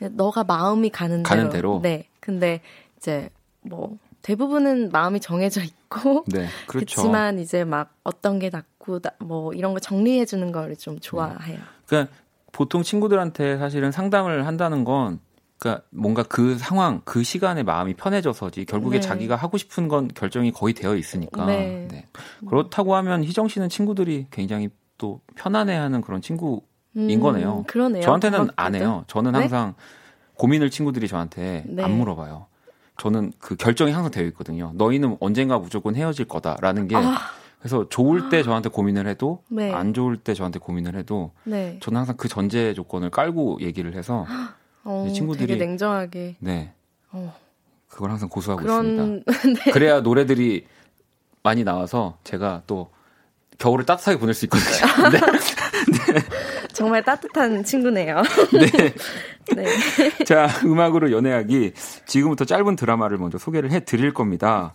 [0.00, 1.52] 너가 마음이 가는, 가는 대로.
[1.52, 1.80] 대로.
[1.80, 2.08] 네.
[2.18, 2.60] 근데
[2.96, 3.30] 이제
[3.60, 6.96] 뭐 대부분은 마음이 정해져 있고 네, 그렇죠.
[6.96, 11.58] 그렇지만 이제 막 어떤 게 낫고 뭐 이런 거 정리해 주는 걸좀 좋아해요.
[11.58, 11.60] 네.
[11.86, 12.12] 그러니까
[12.50, 15.20] 보통 친구들한테 사실은 상담을 한다는 건
[15.62, 19.00] 그러니까 뭔가 그 상황, 그 시간에 마음이 편해져서지 결국에 네.
[19.00, 21.46] 자기가 하고 싶은 건 결정이 거의 되어 있으니까.
[21.46, 21.86] 네.
[21.88, 22.08] 네.
[22.48, 26.62] 그렇다고 하면 희정 씨는 친구들이 굉장히 또 편안해하는 그런 친구인
[26.96, 27.62] 음, 거네요.
[27.68, 28.02] 그러네요.
[28.02, 29.04] 저한테는 안 해요.
[29.06, 29.38] 저는 네?
[29.38, 29.74] 항상
[30.34, 31.84] 고민을 친구들이 저한테 네.
[31.84, 32.46] 안 물어봐요.
[32.98, 34.72] 저는 그 결정이 항상 되어 있거든요.
[34.74, 37.18] 너희는 언젠가 무조건 헤어질 거다라는 게 아.
[37.60, 39.72] 그래서 좋을 때 저한테 고민을 해도 네.
[39.72, 41.78] 안 좋을 때 저한테 고민을 해도 네.
[41.80, 44.26] 저는 항상 그 전제 조건을 깔고 얘기를 해서
[44.84, 46.72] 어, 친구들이 되게 냉정하게 네
[47.10, 47.34] 어.
[47.88, 49.22] 그걸 항상 고수하고 그런...
[49.26, 49.32] 있습니다.
[49.64, 49.70] 네.
[49.72, 50.66] 그래야 노래들이
[51.42, 52.90] 많이 나와서 제가 또
[53.58, 55.10] 겨울을 따뜻하게 보낼 수 있거든요.
[55.10, 55.20] 네.
[56.12, 56.20] 네.
[56.72, 58.22] 정말 따뜻한 친구네요.
[58.52, 58.94] 네.
[59.54, 60.24] 네.
[60.24, 61.72] 자, 음악으로 연애하기.
[62.06, 64.74] 지금부터 짧은 드라마를 먼저 소개를 해 드릴 겁니다.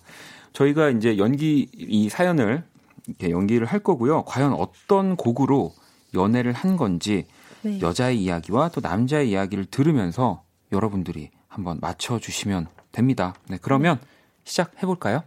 [0.54, 2.64] 저희가 이제 연기, 이 사연을
[3.08, 4.24] 이렇게 연기를 할 거고요.
[4.26, 5.74] 과연 어떤 곡으로
[6.14, 7.26] 연애를 한 건지
[7.68, 7.82] 네.
[7.82, 13.36] 여자의 이야기와 또 남자의 이야기를 들으면서 여러분들이 한번 맞춰주시면 됩니다.
[13.50, 14.00] 네, 그러면
[14.46, 15.24] 시작해볼까요?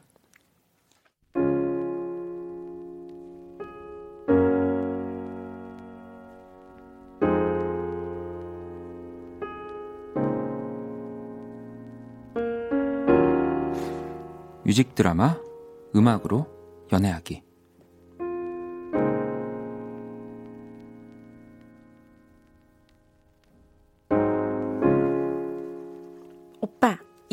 [14.64, 15.36] 뮤직 드라마
[15.94, 16.46] 음악으로
[16.92, 17.49] 연애하기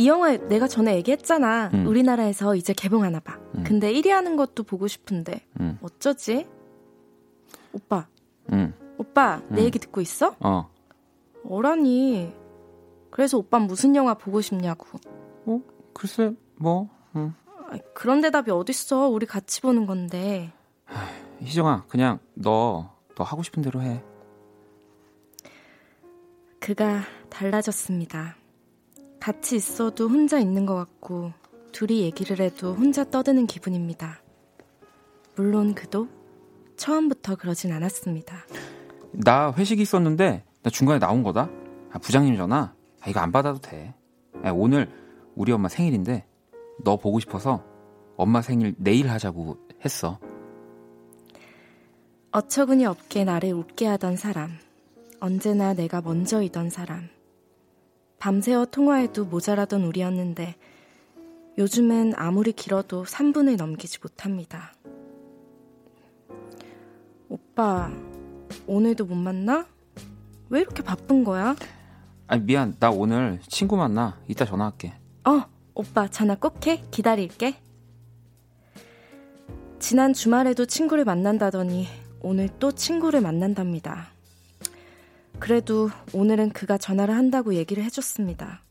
[0.07, 1.85] 이 영화 내가 전에 얘기했잖아 음.
[1.85, 3.65] 우리나라에서 이제 개봉하나 봐 음.
[3.65, 5.77] 근데 1위 하는 것도 보고 싶은데 음.
[5.81, 6.47] 어쩌지?
[7.73, 8.07] 오빠
[8.53, 8.73] 음.
[8.97, 9.65] 오빠 내 음.
[9.65, 10.33] 얘기 듣고 있어?
[10.39, 10.69] 어
[11.43, 12.33] 어라니
[13.11, 14.97] 그래서 오빠 무슨 영화 보고 싶냐고
[15.45, 15.59] 어?
[15.93, 17.33] 글쎄 뭐 응.
[17.93, 19.09] 그런 대답이 어딨어.
[19.09, 20.53] 우리 같이 보는 건데.
[21.41, 24.01] 희정아, 그냥 너, 너 하고 싶은 대로 해.
[26.61, 28.36] 그가 달라졌습니다.
[29.19, 31.31] 같이 있어도 혼자 있는 것 같고,
[31.71, 34.21] 둘이 얘기를 해도 혼자 떠드는 기분입니다.
[35.35, 36.07] 물론 그도
[36.77, 38.45] 처음부터 그러진 않았습니다.
[39.11, 41.49] 나 회식 있었는데, 나 중간에 나온 거다?
[41.91, 42.73] 아, 부장님 전화?
[43.01, 43.93] 아, 이거 안 받아도 돼.
[44.43, 44.89] 아, 오늘
[45.35, 46.25] 우리 엄마 생일인데,
[46.83, 47.63] 너 보고 싶어서
[48.15, 50.19] 엄마 생일 내일 하자고 했어.
[52.31, 54.51] 어처구니 없게 나를 웃게 하던 사람.
[55.19, 57.09] 언제나 내가 먼저이던 사람.
[58.19, 60.55] 밤새워 통화해도 모자라던 우리였는데
[61.57, 64.73] 요즘은 아무리 길어도 3분을 넘기지 못합니다.
[67.29, 67.91] 오빠,
[68.67, 69.65] 오늘도 못 만나?
[70.49, 71.55] 왜 이렇게 바쁜 거야?
[72.27, 72.75] 아니, 미안.
[72.79, 74.19] 나 오늘 친구 만나.
[74.27, 74.93] 이따 전화할게.
[75.25, 75.43] 어,
[75.73, 76.83] 오빠 전화 꼭 해.
[76.91, 77.55] 기다릴게.
[79.79, 81.87] 지난 주말에도 친구를 만난다더니
[82.21, 84.09] 오늘 또 친구를 만난답니다.
[85.39, 88.61] 그래도 오늘은 그가 전화를 한다고 얘기를 해줬습니다.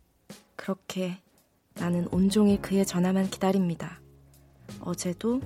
[0.57, 1.19] 그렇게
[1.75, 4.01] 나는 온종일 그의 전화만 기다립니다.
[4.81, 5.41] 어제도,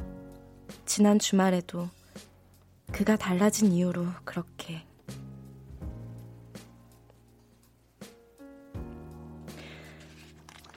[0.86, 1.88] 지난 주말에도,
[2.92, 4.86] 그가 달라진 이유로 그렇게.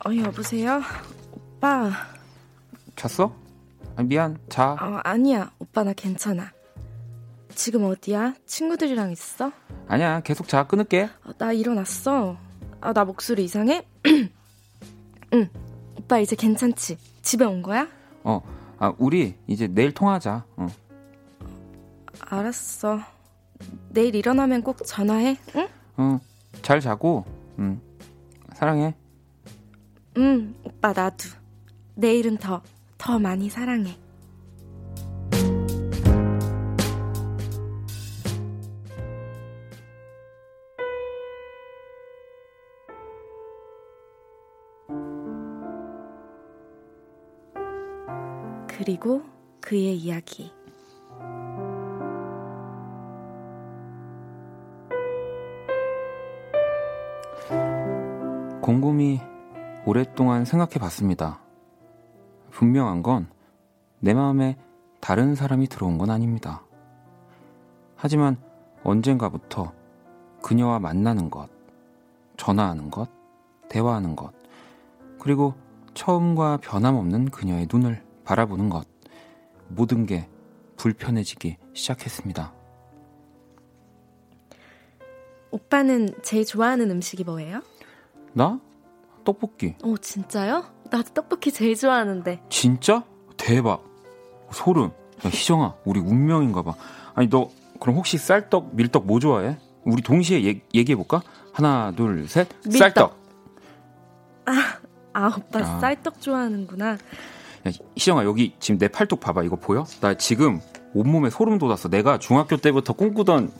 [0.06, 0.82] 어, 여보세요?
[1.32, 1.91] 오빠.
[2.96, 3.34] 잤어?
[3.96, 4.74] 아, 미안, 자.
[4.74, 5.52] 어, 아니야.
[5.60, 6.52] 오빠 나 괜찮아.
[7.56, 8.36] 지금 어디야?
[8.45, 9.51] 친구들이랑 있어?
[9.88, 10.66] 아니야, 계속 자.
[10.66, 11.10] 끊을게.
[11.24, 12.38] 어, 나 일어났어.
[12.82, 13.86] 아, 나 목소리 이상해?
[15.34, 15.49] 응.
[15.97, 16.97] 오빠 이제 괜찮지?
[17.22, 17.88] 집에 온 거야?
[18.24, 18.41] 어.
[18.78, 20.45] 아, 우리 이제 내일 통화하자.
[20.58, 20.68] 어.
[22.20, 22.99] 알았어.
[23.89, 25.38] 내일 일어나면 꼭 전화해.
[25.56, 25.68] 응?
[25.97, 26.20] 어.
[26.62, 27.26] 잘 자고.
[27.60, 27.80] 응.
[28.54, 28.95] 사랑해.
[30.18, 31.30] 응, 오빠 나도.
[31.95, 32.62] 내일은 더,
[32.97, 33.97] 더 많이 사랑해.
[48.86, 49.24] 그리고
[49.62, 50.52] 그의 이야기.
[58.62, 59.22] 곰곰이
[59.86, 61.40] 오랫동안 생각해 봤습니다.
[62.52, 63.34] 분명한 건
[64.02, 64.58] 내 마음에
[65.00, 66.62] 다른 사람이 들어온 건 아닙니다.
[67.96, 68.36] 하지만
[68.84, 69.72] 언젠가부터
[70.42, 71.50] 그녀와 만나는 것,
[72.36, 73.10] 전화하는 것,
[73.70, 74.34] 대화하는 것,
[75.22, 75.54] 그리고
[75.94, 78.88] 처음과 변함없는 그녀의 눈을 바라보는 것,
[79.67, 80.28] 모든 게
[80.78, 82.53] 불편해지기 시작했습니다.
[85.51, 87.61] 오빠는 제일 좋아하는 음식이 뭐예요?
[88.34, 88.59] 나?
[89.24, 89.76] 떡볶이.
[89.84, 90.65] 오, 진짜요?
[90.89, 92.41] 나도 떡볶이 제일 좋아하는데.
[92.49, 93.03] 진짜?
[93.38, 93.84] 대박.
[94.51, 94.86] 소름.
[94.86, 96.74] 야, 희정아, 우리 운명인가 봐.
[97.13, 97.49] 아니, 너
[97.80, 99.57] 그럼 혹시 쌀떡, 밀떡 뭐 좋아해?
[99.84, 101.21] 우리 동시에 얘, 얘기해볼까?
[101.51, 102.47] 하나, 둘, 셋.
[102.65, 102.78] 밀떡.
[102.80, 103.24] 쌀떡.
[104.45, 104.80] 아,
[105.13, 105.80] 아, 오빠 아.
[105.80, 106.97] 쌀떡 좋아하는구나.
[107.68, 109.43] 야, 희정아, 여기 지금 내 팔뚝 봐봐.
[109.43, 109.86] 이거 보여?
[110.01, 110.59] 나 지금
[110.93, 111.89] 온몸에 소름 돋았어.
[111.89, 113.51] 내가 중학교 때부터 꿈꾸던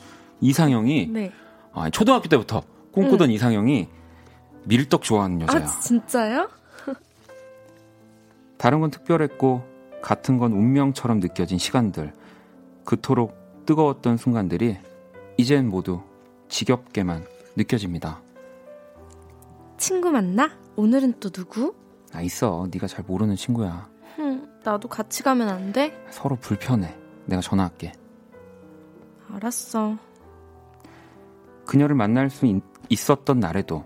[0.41, 1.08] 이상형이.
[1.08, 1.32] 네.
[1.72, 3.34] 아, 초등학교 때부터 꿈꾸던 응.
[3.34, 3.88] 이상형이
[4.66, 5.64] 밀떡 좋아하는 여자야.
[5.64, 6.49] 아, 진짜요?
[8.58, 9.64] 다른 건 특별했고
[10.01, 12.14] 같은 건 운명처럼 느껴진 시간들.
[12.84, 14.78] 그토록 뜨거웠던 순간들이
[15.38, 16.01] 이젠 모두
[16.49, 17.26] 지겹게만
[17.56, 18.22] 느껴집니다.
[19.78, 20.51] 친구 만나?
[20.76, 21.74] 오늘은 또 누구?
[22.14, 22.68] 아 있어.
[22.72, 23.89] 네가 잘 모르는 친구야.
[24.64, 25.93] 흠, 나도 같이 가면 안 돼?
[26.09, 26.95] 서로 불편해.
[27.26, 27.91] 내가 전화할게.
[29.30, 29.97] 알았어.
[31.66, 33.86] 그녀를 만날 수 있, 있었던 날에도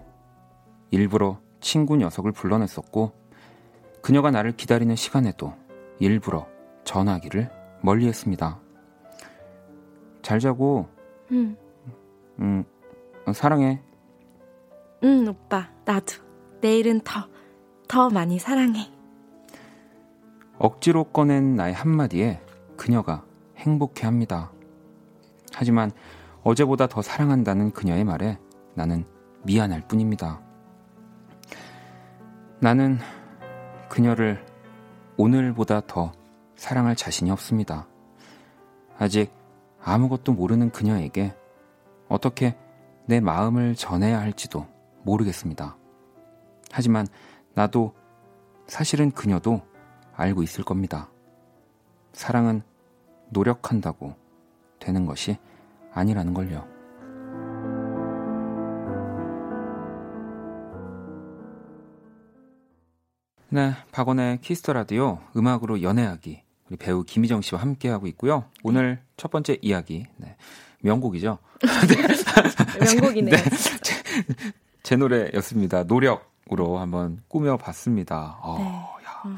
[0.91, 3.13] 일부러 친구 녀석을 불러냈었고
[4.01, 5.53] 그녀가 나를 기다리는 시간에도
[5.99, 6.47] 일부러
[6.84, 7.49] 전화기를
[7.82, 8.59] 멀리했습니다.
[10.21, 10.88] 잘 자고.
[11.32, 11.55] 응.
[12.39, 12.63] 응.
[13.25, 13.82] 어, 사랑해.
[15.03, 15.69] 응, 오빠.
[15.86, 16.23] 나도.
[16.61, 17.28] 내일은 더,
[17.88, 18.97] 더 많이 사랑해.
[20.60, 22.41] 억지로 꺼낸 나의 한마디에
[22.76, 23.24] 그녀가
[23.58, 24.51] 행복해 합니다.
[25.53, 25.91] 하지만
[26.43, 28.39] 어제보다 더 사랑한다는 그녀의 말에
[28.74, 29.05] 나는
[29.43, 30.41] 미안할 뿐입니다.
[32.60, 32.99] 나는
[33.89, 34.45] 그녀를
[35.18, 36.12] 오늘보다 더
[36.55, 37.88] 사랑할 자신이 없습니다.
[38.97, 39.32] 아직
[39.84, 41.36] 아무것도 모르는 그녀에게
[42.08, 42.58] 어떻게
[43.05, 44.68] 내 마음을 전해야 할지도
[45.03, 45.78] 모르겠습니다.
[46.72, 47.08] 하지만
[47.53, 47.93] 나도
[48.68, 49.62] 사실은 그녀도
[50.18, 51.09] 알고 있을 겁니다.
[52.11, 52.63] 사랑은
[53.30, 54.15] 노력한다고
[54.80, 55.38] 되는 것이
[55.93, 56.68] 아니라는 걸요.
[63.49, 68.45] 네, 박원의 키스 더 라디오 음악으로 연애하기 우리 배우 김희정 씨와 함께 하고 있고요.
[68.63, 70.36] 오늘 첫 번째 이야기 네,
[70.82, 71.38] 명곡이죠.
[72.82, 73.36] 명곡이네요.
[73.36, 73.49] 네,
[73.82, 74.03] 제,
[74.84, 75.84] 제, 노래였습니다.
[75.84, 78.39] 노력으로 한번 꾸며봤습니다.
[78.41, 78.65] 어, 네.
[78.65, 79.22] 야.
[79.26, 79.38] 음.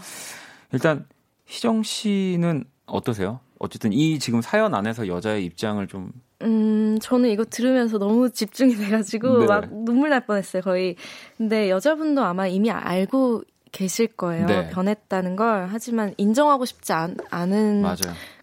[0.72, 1.06] 일단
[1.46, 3.40] 희정 씨는 어떠세요?
[3.60, 6.12] 어쨌든 이 지금 사연 안에서 여자의 입장을 좀
[6.42, 9.46] 음, 저는 이거 들으면서 너무 집중이 돼가지고 네.
[9.46, 10.96] 막 눈물 날 뻔했어요, 거의.
[11.38, 13.44] 근데 여자분도 아마 이미 알고
[13.74, 14.46] 계실 거예요.
[14.48, 14.70] 네.
[14.70, 15.68] 변했다는 걸.
[15.70, 17.18] 하지만 인정하고 싶지 않,
[17.52, 17.84] 은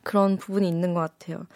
[0.02, 1.46] 그런 부분이 있는 것 같아요.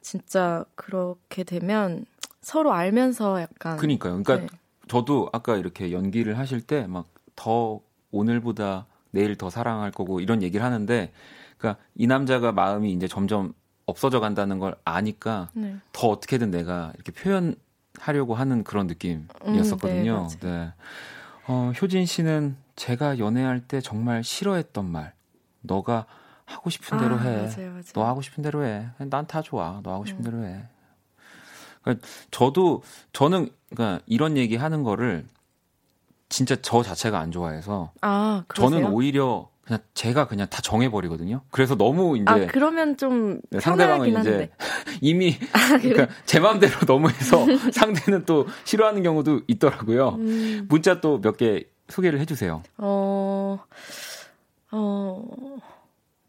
[0.00, 2.04] 진짜 그렇게 되면
[2.42, 3.76] 서로 알면서 약간.
[3.76, 4.20] 그니까요.
[4.22, 4.58] 그러니까 네.
[4.88, 7.06] 저도 아까 이렇게 연기를 하실 때 막
[7.36, 11.12] 더 오늘보다 내일 더 사랑할 거고 이런 얘기를 하는데
[11.58, 13.52] 그러니까 이 남자가 마음이 이제 점점
[13.86, 15.76] 없어져 간다는 걸 아니까 네.
[15.92, 20.28] 더 어떻게든 내가 이렇게 표현하려고 하는 그런 느낌이었었거든요.
[20.30, 20.72] 음, 네, 네.
[21.48, 25.14] 어, 효진 씨는 제가 연애할 때 정말 싫어했던 말.
[25.60, 26.06] 너가
[26.44, 27.36] 하고 싶은 대로 아, 해.
[27.36, 27.82] 맞아요, 맞아요.
[27.94, 28.88] 너 하고 싶은 대로 해.
[28.98, 29.80] 난 다 좋아.
[29.82, 30.30] 너 하고 싶은 음.
[30.30, 30.64] 대로 해.
[31.82, 32.82] 그러니까 저도
[33.12, 35.24] 저는 그러니까 이런 얘기 하는 거를
[36.28, 41.40] 진짜 저 자체가 안 좋아해서 아, 저는 오히려 그냥 제가 그냥 다 정해 버리거든요.
[41.50, 44.50] 그래서 너무 이제 아 그러면 좀 네, 상대방은 이제 한데.
[45.00, 50.10] 이미 아, 그러니까 제 마음대로 너무 해서 상대는 또 싫어하는 경우도 있더라고요.
[50.18, 50.66] 음.
[50.68, 52.62] 문자 또 몇 개 소개를 해주세요.
[52.78, 53.60] 어,
[54.72, 55.24] 어,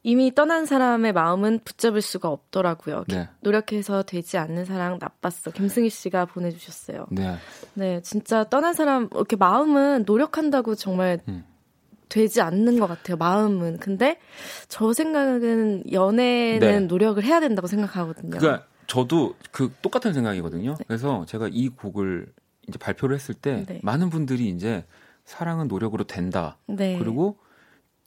[0.03, 3.05] 이미 떠난 사람의 마음은 붙잡을 수가 없더라고요.
[3.07, 3.27] 네.
[3.41, 5.51] 노력해서 되지 않는 사랑 나빴어.
[5.53, 7.07] 김승희 씨가 보내주셨어요.
[7.11, 7.35] 네.
[7.73, 11.19] 네, 진짜 떠난 사람 이렇게 마음은 노력한다고 정말.
[11.27, 11.43] 음.
[12.09, 13.17] 되지 않는 것 같아요.
[13.17, 13.79] 마음은.
[13.79, 14.17] 근데
[14.69, 16.79] 저 생각은 연애는 네.
[16.79, 18.37] 노력을 해야 된다고 생각하거든요.
[18.37, 20.75] 그러니까 저도 그 똑같은 생각이거든요.
[20.75, 20.85] 네.
[20.87, 22.31] 그래서 제가 이 곡을
[22.67, 23.79] 이제 발표를 했을 때 네.
[23.83, 24.85] 많은 분들이 이제
[25.25, 26.57] 사랑은 노력으로 된다.
[26.67, 26.97] 네.
[26.97, 27.37] 그리고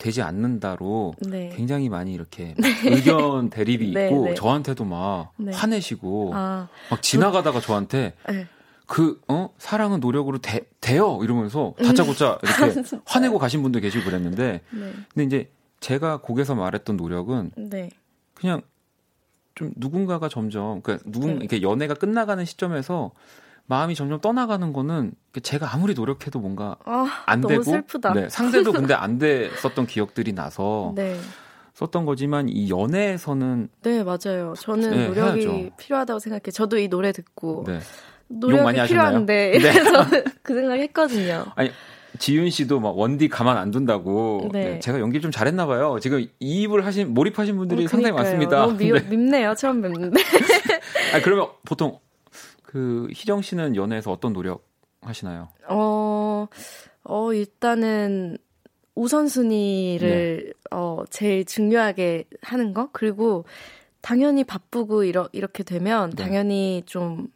[0.01, 1.53] 되지 않는다로 네.
[1.55, 2.69] 굉장히 많이 이렇게 네.
[2.85, 8.15] 의견 대립이 있고 저한테도 막 화내시고 아, 막 지나가다가 저한테
[8.91, 9.51] 그, 어?
[9.57, 11.21] 사랑은 노력으로 돼, 돼요!
[11.23, 14.93] 이러면서 다짜고짜 이렇게 화내고 가신 분도 계시고 그랬는데, 네.
[15.15, 17.91] 근데 이제 제가 곡에서 말했던 노력은 네.
[18.35, 18.63] 그냥
[19.55, 21.37] 좀 누군가가 점점, 그러니까 누군, 네.
[21.37, 23.13] 이렇게 연애가 끝나가는 시점에서
[23.71, 25.13] 마음이 점점 떠나가는 거는
[25.45, 28.13] 제가 아무리 노력해도 뭔가 아, 안 되고 슬프다.
[28.15, 31.17] 네, 상대도 근데 안 됐었던 기억들이 나서 네.
[31.75, 34.55] 썼던 거지만 이 연애에서는 네 맞아요.
[34.59, 35.71] 저는 네, 노력이 해야죠.
[35.77, 36.51] 필요하다고 생각해.
[36.53, 37.79] 저도 이 노래 듣고 네.
[38.27, 39.59] 노력이 많이 필요한데 네.
[39.61, 40.05] 그래서
[40.43, 41.47] 그 생각했거든요.
[41.55, 41.71] 아니
[42.19, 44.51] 지윤 씨도 막 원디 가만 안 둔다고.
[44.53, 44.65] 네.
[44.65, 44.79] 네.
[44.81, 45.99] 제가 연기 좀 잘했나 봐요.
[46.03, 48.63] 지금 이입을 하신 몰입하신 분들이 어, 상당히 많습니다.
[48.63, 49.01] 너무 미, 네.
[49.01, 49.55] 밉네요.
[49.55, 50.21] 처음 뵙는데.
[51.15, 52.01] 아 그러면 보통
[52.71, 54.65] 그 희정 씨는 연애에서 어떤 노력
[55.01, 55.49] 하시나요?
[55.69, 56.47] 어,
[57.03, 58.39] 어 일단은
[58.95, 60.53] 우선순위를 네.
[60.71, 63.45] 어 제일 중요하게 하는 거 그리고
[64.03, 66.23] 당연히 바쁘고 이러, 이렇게 되면 네.
[66.23, 67.27] 당연히 좀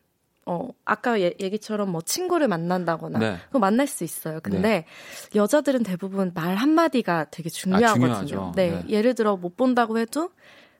[0.46, 3.36] 어, 아까 예, 얘기처럼 뭐 친구를 만난다거나 네.
[3.50, 4.38] 그 만날 수 있어요.
[4.40, 4.86] 근데 네.
[5.34, 8.40] 여자들은 대부분 말 한마디가 되게 중요하거든요.
[8.40, 8.70] 아, 네.
[8.70, 8.84] 네.
[8.88, 10.30] 예를 들어 못 본다고 해도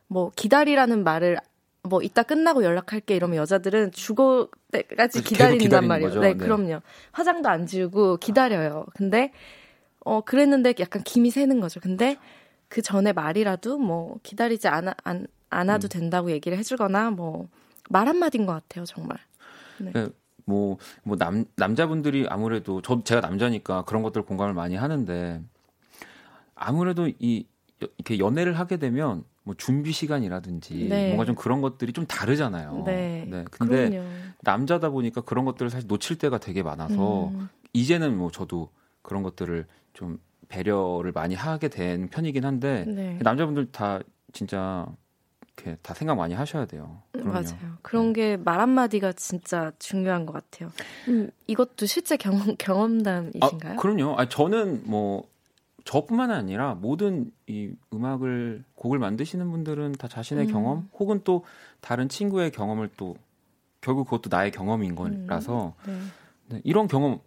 [0.07, 1.39] 뭐 기다리라는 말을
[1.85, 6.21] 뭐 이따 끝나고 연락할게 이러면 여자들은 죽을 때까지 기다린단 말이에요.
[6.21, 6.81] 네, 네, 그럼요.
[7.13, 8.87] 화장도 안 지우고 기다려요.
[8.95, 9.33] 근데
[10.01, 11.81] 어 그랬는데 약간 김이 새는 거죠.
[11.81, 12.17] 근데
[12.69, 15.89] 그 전에 말이라도 뭐 기다리지 않아 안, 않아도 음.
[15.89, 17.49] 된다고 얘기를 해주거나 뭐
[17.91, 19.19] 말 한마디인 것 같아요, 정말.
[19.79, 19.93] 네.
[19.93, 20.09] 네.
[20.47, 25.43] 뭐, 뭐, 남, 남자분들이 아무래도, 저, 제가 남자니까 그런 것들 공감을 많이 하는데,
[26.55, 27.47] 아무래도 이,
[27.81, 31.07] 이렇게 연애를 하게 되면, 뭐, 준비 시간이라든지, 네.
[31.09, 32.83] 뭔가 좀 그런 것들이 좀 다르잖아요.
[32.87, 33.27] 네.
[33.29, 33.45] 네.
[33.51, 34.09] 근데, 그럼요.
[34.41, 37.49] 남자다 보니까 그런 것들을 사실 놓칠 때가 되게 많아서, 음.
[37.75, 38.71] 이제는 뭐, 저도
[39.03, 40.19] 그런 것들을 좀
[40.49, 43.19] 배려를 많이 하게 된 편이긴 한데, 네.
[43.23, 44.01] 남자분들 다
[44.33, 44.87] 진짜
[45.57, 47.03] 이렇게 다 생각 많이 하셔야 돼요.
[47.13, 47.33] 그럼요.
[47.33, 47.77] 맞아요.
[47.83, 48.37] 그런 네.
[48.37, 50.73] 게말 한마디가 진짜 중요한 것 같아요.
[51.09, 53.75] 음, 이것도 실제 경험, 경험담이신가요?
[53.75, 54.15] 아, 그럼요.
[54.19, 55.29] 아, 저는 뭐,
[55.85, 60.53] 저뿐만 아니라 모든 이 음악을, 곡을 만드시는 분들은 다 자신의 음.
[60.53, 61.45] 경험 혹은 또
[61.81, 63.17] 다른 친구의 경험을 또
[63.81, 66.11] 결국 그것도 나의 경험인 거라서 음,
[66.49, 66.57] 네.
[66.57, 67.21] 네, 이런 경험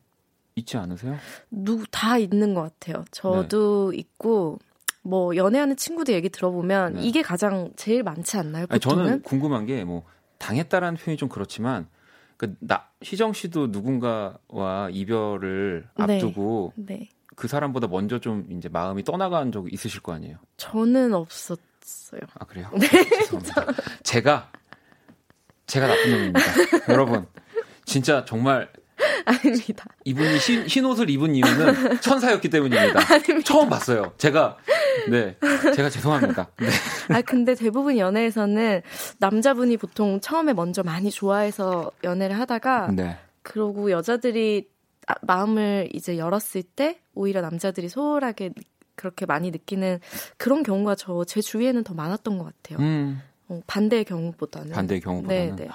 [0.55, 1.17] 있지 않으세요?
[1.51, 3.05] 누구 다 있는 것 같아요.
[3.11, 3.97] 저도 네.
[3.97, 4.57] 있고
[5.03, 7.01] 뭐 연애하는 친구들 얘기 들어보면 네.
[7.03, 8.65] 이게 가장 제일 많지 않나요?
[8.69, 10.03] 아니, 저는 궁금한 게 뭐
[10.39, 11.87] 당했다라는 표현이 좀 그렇지만
[12.37, 16.15] 그나 희정 씨도 누군가와 이별을 네.
[16.15, 17.09] 앞두고 네.
[17.37, 20.37] 그 사람보다 먼저 좀 이제 마음이 떠나간 적이 있으실 거 아니에요?
[20.57, 22.21] 저는 없었어요.
[22.39, 22.67] 아 그래요?
[22.73, 22.87] 네.
[22.89, 23.83] 죄송합니다.
[24.01, 24.51] 제가
[25.67, 26.41] 제가 나쁜 놈입니다.
[26.89, 27.27] 여러분
[27.85, 28.67] 진짜 정말
[29.23, 29.85] 아닙니다.
[30.03, 33.01] 이분이 흰, 흰 옷을 입은 이유는 천사였기 때문입니다.
[33.13, 33.41] 아닙니다.
[33.45, 34.13] 처음 봤어요.
[34.17, 34.57] 제가
[35.07, 35.37] 네,
[35.75, 36.49] 제가 죄송합니다.
[36.57, 36.67] 네.
[37.15, 38.81] 아 근데 대부분 연애에서는
[39.19, 43.19] 남자분이 보통 처음에 먼저 많이 좋아해서 연애를 하다가 네.
[43.43, 44.69] 그러고 여자들이
[45.05, 48.51] 아, 마음을 이제 열었을 때 오히려 남자들이 소홀하게
[48.95, 49.99] 그렇게 많이 느끼는
[50.37, 52.79] 그런 경우가 저 제 주위에는 더 많았던 것 같아요.
[52.85, 53.21] 음.
[53.49, 54.71] 어, 반대의 경우보다는.
[54.71, 55.55] 반대의 경우보다는.
[55.55, 55.69] 네, 네.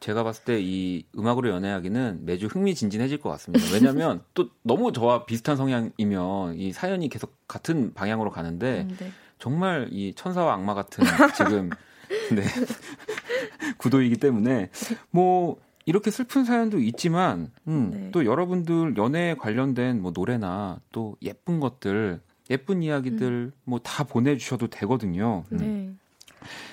[0.00, 3.64] 제가 봤을 때 이 음악으로 연애하기는 매주 흥미진진해질 것 같습니다.
[3.72, 9.10] 왜냐하면 또 너무 저와 비슷한 성향이면 이 사연이 계속 같은 방향으로 가는데 음, 네.
[9.38, 11.04] 정말 이 천사와 악마 같은
[11.36, 11.70] 지금
[12.34, 12.42] 네
[13.78, 14.70] 구도이기 때문에
[15.10, 15.56] 뭐
[15.86, 18.10] 이렇게 슬픈 사연도 있지만 음, 네.
[18.10, 22.20] 또 여러분들 연애에 관련된 뭐 노래나 또 예쁜 것들
[22.50, 23.52] 예쁜 이야기들 음.
[23.64, 25.44] 뭐다 보내주셔도 되거든요.
[25.52, 25.56] 음.
[25.58, 25.90] 네.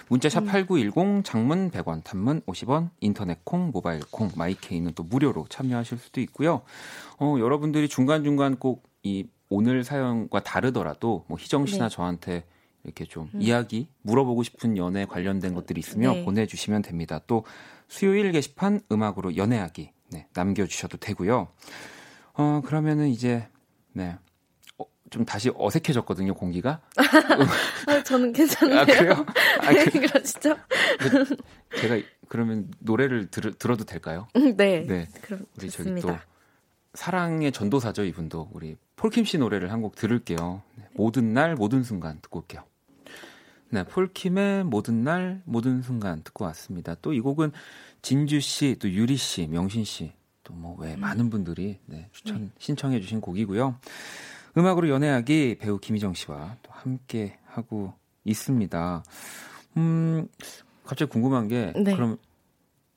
[0.10, 1.24] 문자샵 8910 음.
[1.24, 6.62] 장문 100원, 단문 50원, 인터넷 콩, 모바일 콩, 마이케이는 또 무료로 참여하실 수도 있고요.
[7.20, 11.96] 어, 여러분들이 중간중간 꼭 이 오늘 사연과 다르더라도 뭐 희정 씨나 네.
[11.96, 12.44] 저한테
[12.84, 13.42] 이렇게 좀 음.
[13.42, 16.26] 이야기 물어보고 싶은 연애 관련된 것들이 있으면 네.
[16.26, 17.20] 보내주시면 됩니다.
[17.28, 17.46] 또
[17.88, 21.48] 수요일 게시판 음악으로 연애하기 네, 남겨주셔도 되고요.
[22.34, 23.48] 어 그러면은 이제
[23.94, 26.82] 네좀 다시 어색해졌거든요, 공기가.
[27.88, 28.82] 아, 저는 괜찮은데요.
[28.82, 29.26] 아, 그래요?
[29.62, 30.58] 아, 그, 그러시죠?
[31.00, 31.36] 그,
[31.80, 34.28] 제가 그러면 노래를 들, 들어도 될까요?
[34.34, 34.86] 네.
[34.86, 35.08] 네.
[35.22, 36.08] 그럼 우리 좋습니다.
[36.08, 36.24] 저기 또
[36.94, 38.50] 사랑의 전도사죠, 이분도.
[38.54, 40.62] 우리 폴킴 씨 노래를 한 곡 들을게요.
[40.76, 42.64] 네, 모든 날, 모든 순간 듣고 올게요.
[43.72, 46.96] 네, 폴킴의 모든 날, 모든 순간 듣고 왔습니다.
[46.96, 47.52] 또 이 곡은
[48.02, 50.12] 진주 씨, 또 유리 씨, 명신 씨,
[50.44, 51.00] 또 뭐왜 음.
[51.00, 52.50] 많은 분들이 네, 추천, 네.
[52.60, 53.76] 신청해 주신 곡이고요.
[54.58, 57.94] 음악으로 연애하기 배우 김희정 씨와 또 함께 하고
[58.26, 59.04] 있습니다.
[59.78, 60.28] 음,
[60.84, 61.96] 갑자기 궁금한 게 네.
[61.96, 62.18] 그럼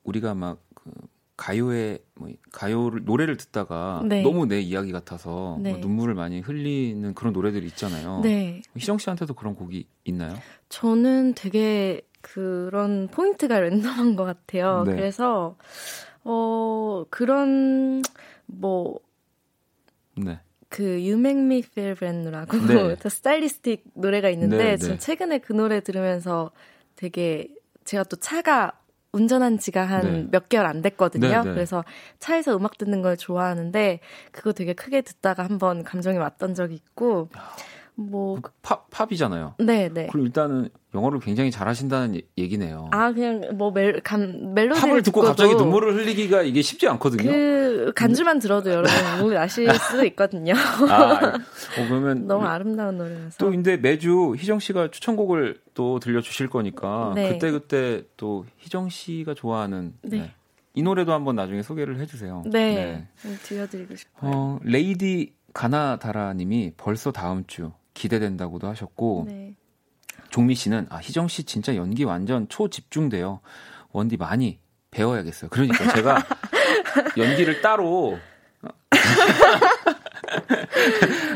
[0.03, 0.91] 우리가 막 그
[1.37, 4.21] 가요에 뭐 가요를 노래를 듣다가 네.
[4.21, 5.71] 너무 내 이야기 같아서 뭐 네.
[5.71, 8.21] 뭐 눈물을 많이 흘리는 그런 노래들이 있잖아요.
[8.21, 8.61] 네.
[8.75, 10.35] 희정 씨한테도 그런 곡이 있나요?
[10.69, 14.83] 저는 되게 그런 포인트가 랜덤한 것 같아요.
[14.85, 14.95] 네.
[14.95, 15.57] 그래서
[16.23, 18.01] 어 그런
[18.45, 18.99] 뭐
[20.15, 20.39] 네.
[20.69, 22.95] 그 You Make Me Feel Brand New라고 네.
[23.09, 24.97] 스타일리스틱 노래가 있는데 네, 네.
[24.97, 26.51] 최근에 그 노래 들으면서
[26.95, 27.49] 되게
[27.83, 28.79] 제가 또 차가
[29.15, 30.39] 운전한 지가 한몇 네.
[30.49, 31.27] 개월 안 됐거든요.
[31.27, 31.43] 네, 네.
[31.53, 31.83] 그래서
[32.19, 33.99] 차에서 음악 듣는 걸 좋아하는데
[34.31, 37.29] 그거 되게 크게 듣다가 한번 감정이 왔던 적이 있고
[37.95, 39.55] 뭐그 팝, 팝이잖아요.
[39.59, 40.07] 네, 네.
[40.07, 42.89] 그럼 일단은 영어를 굉장히 잘하시다는 얘기네요.
[42.91, 47.29] 아, 그냥 뭐 멜, 감, 멜로디를 팝을 듣고 갑자기 눈물을 흘리기가 이게 쉽지 않거든요.
[47.29, 50.53] 그 간주만 들어도 여러분 눈물 나실 수도 있거든요.
[50.89, 53.37] 아, 어, 그러면 너무 아름다운 노래라서.
[53.37, 57.33] 또 근데 매주 희정 씨가 추천곡을 또 들려주실 거니까 네.
[57.33, 60.17] 그때 그때 또 희정 씨가 좋아하는 네.
[60.19, 60.31] 네.
[60.73, 62.43] 이 노래도 한번 나중에 소개를 해주세요.
[62.45, 63.35] 네, 네.
[63.43, 64.31] 들려드리고 싶어요.
[64.33, 69.55] 어, 레이디 가나다라님이 벌써 다음 주 기대된다고도 하셨고 네.
[70.29, 73.39] 종미 씨는 아 희정 씨 진짜 연기 완전 초집중돼요.
[73.91, 74.59] 원디 많이
[74.91, 75.49] 배워야겠어요.
[75.49, 76.23] 그러니까 제가
[77.17, 78.19] 연기를 따로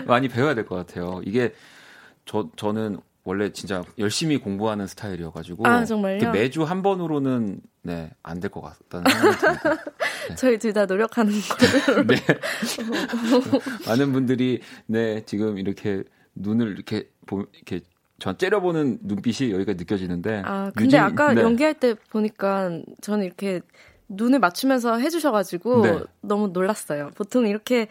[0.05, 1.21] 많이 배워야 될 것 같아요.
[1.25, 1.53] 이게
[2.25, 5.83] 저 저는 원래 진짜 열심히 공부하는 스타일이어가지고 아?
[6.31, 9.83] 매주 한 번으로는 네 안 될 것 같다는 생각이 듭니다.
[10.29, 10.35] 네.
[10.35, 11.33] 저희 둘 다 노력하는
[11.87, 12.15] 거를 네.
[13.87, 16.03] 많은 분들이 네 지금 이렇게
[16.39, 17.81] 눈을 이렇게 보 이렇게
[18.19, 20.43] 전 째려보는 눈빛이 여기가 느껴지는데.
[20.45, 21.41] 아 근데 유진, 아까 네.
[21.41, 23.61] 연기할 때 보니까 저는 이렇게
[24.09, 25.99] 눈을 맞추면서 해주셔가지고 네.
[26.21, 27.11] 너무 놀랐어요.
[27.15, 27.87] 보통 이렇게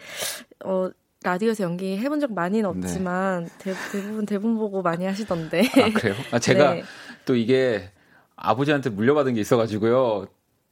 [0.63, 0.89] 어
[1.23, 2.87] 라디오에서 연기 해본 적 많이는 네.
[2.87, 3.73] 없지만 네.
[3.91, 5.61] 대, 부분 대본 보고 많이 하시던데.
[5.61, 6.15] 아 그래요?
[6.31, 6.83] 아 제가 네.
[7.25, 7.91] 또 이게
[8.35, 10.27] 아버지한테 물려받은 게 있어가지고요.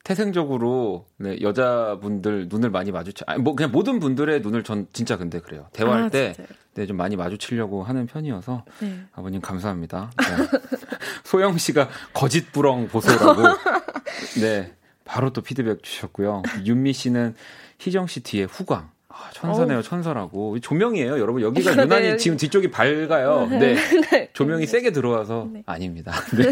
[0.07, 5.41] 태생적으로 네, 여자분들 눈을 많이 마주쳐 아니 뭐 그냥 모든 분들의 눈을 전 진짜 근데
[5.41, 5.67] 그래요.
[5.73, 6.33] 대화할 아, 때
[6.75, 9.01] 네, 좀 많이 마주치려고 하는 편이어서 네.
[9.11, 10.11] 아버님 감사합니다.
[10.17, 10.59] 네.
[11.25, 13.41] 소영 씨가 거짓부렁 보소라고
[14.39, 16.41] 네 바로 또 피드백 주셨고요.
[16.63, 17.35] 윤미 씨는
[17.77, 18.89] 희정 씨 뒤에 후광.
[19.09, 20.59] 아, 천사네요, 천사라고.
[20.59, 21.41] 조명이에요, 여러분.
[21.41, 23.47] 여기가 네, 유난히 네, 지금 뒤쪽이 밝아요.
[23.47, 23.75] 네.
[24.11, 24.29] 네.
[24.33, 26.13] 조명이 세게 들어와서 아닙니다.
[26.37, 26.51] 네.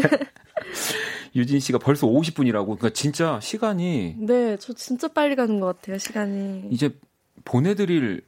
[1.36, 2.64] 유진 씨가 벌써 50분이라고.
[2.64, 6.68] 그러니까 진짜 시간이 네, 저 진짜 빨리 가는 것 같아요, 시간이.
[6.70, 6.98] 이제
[7.44, 8.22] 보내드릴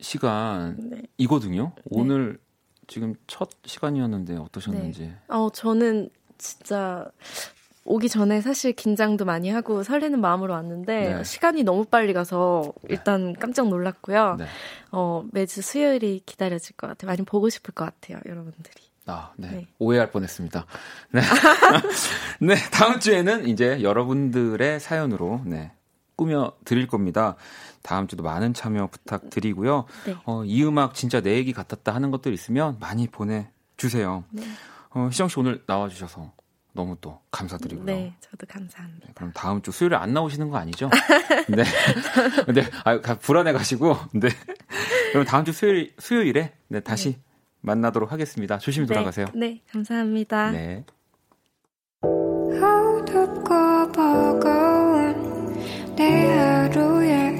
[0.00, 1.72] 시간이거든요.
[1.76, 1.82] 네.
[1.90, 2.38] 오늘
[2.86, 5.02] 지금 첫 시간이었는데 어떠셨는지.
[5.02, 5.16] 네.
[5.28, 6.08] 어, 저는
[6.38, 7.10] 진짜
[7.84, 11.24] 오기 전에 사실 긴장도 많이 하고 설레는 마음으로 왔는데 네.
[11.24, 12.88] 시간이 너무 빨리 가서 네.
[12.90, 14.36] 일단 깜짝 놀랐고요.
[14.38, 14.46] 네.
[14.92, 17.08] 어, 매주 수요일이 기다려질 것 같아요.
[17.08, 18.81] 많이 보고 싶을 것 같아요, 여러분들이.
[19.06, 19.50] 아, 네.
[19.50, 19.68] 네.
[19.78, 20.66] 오해할 뻔했습니다.
[21.12, 21.20] 네.
[22.40, 25.72] 네, 다음 주에는 이제 여러분들의 사연으로 네,
[26.16, 27.36] 꾸며 드릴 겁니다.
[27.82, 29.86] 다음 주도 많은 참여 부탁드리고요.
[30.06, 30.16] 네.
[30.24, 34.24] 어, 이 음악 진짜 내 얘기 같았다 하는 것들 있으면 많이 보내 주세요.
[34.30, 34.44] 네.
[34.90, 36.32] 어, 희정 씨 오늘 나와 주셔서
[36.74, 37.84] 너무 또 감사드리고요.
[37.84, 39.06] 네, 저도 감사합니다.
[39.08, 40.88] 네, 그럼 다음 주 수요일에 안 나오시는 거 아니죠?
[41.48, 41.64] 네.
[42.54, 44.28] 네, 아, 불안해 가시고, 네.
[45.12, 47.20] 그럼 다음 주 수요일, 수요일에, 네, 다시 네.
[47.62, 48.58] 만나도록 하겠습니다.
[48.58, 49.26] 조심히 네, 돌아가세요.
[49.34, 50.50] 네, 감사합니다.
[50.50, 50.84] 네.
[55.96, 57.36] 내 하루에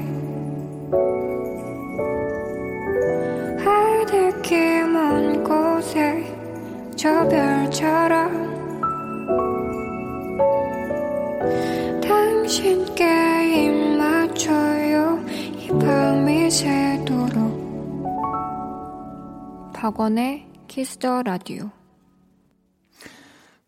[3.64, 6.22] 하늘길 먼 곳에
[6.96, 8.52] 저 별처럼
[12.00, 13.04] 당신께
[13.66, 14.71] 입 맞춰
[19.82, 21.68] 박원의 키스 더 라디오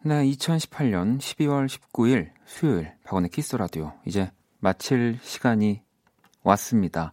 [0.03, 5.83] 네, 2018년 12월 19일 수요일 박원의 키스 라디오 이제 마칠 시간이
[6.45, 7.11] 왔습니다.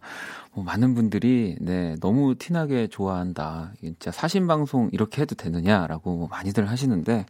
[0.52, 3.72] 뭐 많은 분들이 네 너무 티나게 좋아한다.
[3.80, 7.26] 진짜 사심 방송 이렇게 해도 되느냐라고 뭐 많이들 하시는데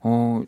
[0.00, 0.42] 어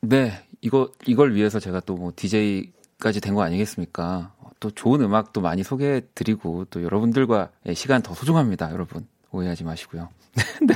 [0.00, 0.30] 네
[0.60, 4.32] 이거 이걸 위해서 제가 또 뭐 DJ까지 된 거 아니겠습니까?
[4.60, 9.08] 또 좋은 음악도 많이 소개해 드리고 또 여러분들과의 시간 더 소중합니다, 여러분.
[9.30, 10.08] 오해하지 마시고요.
[10.66, 10.74] 네.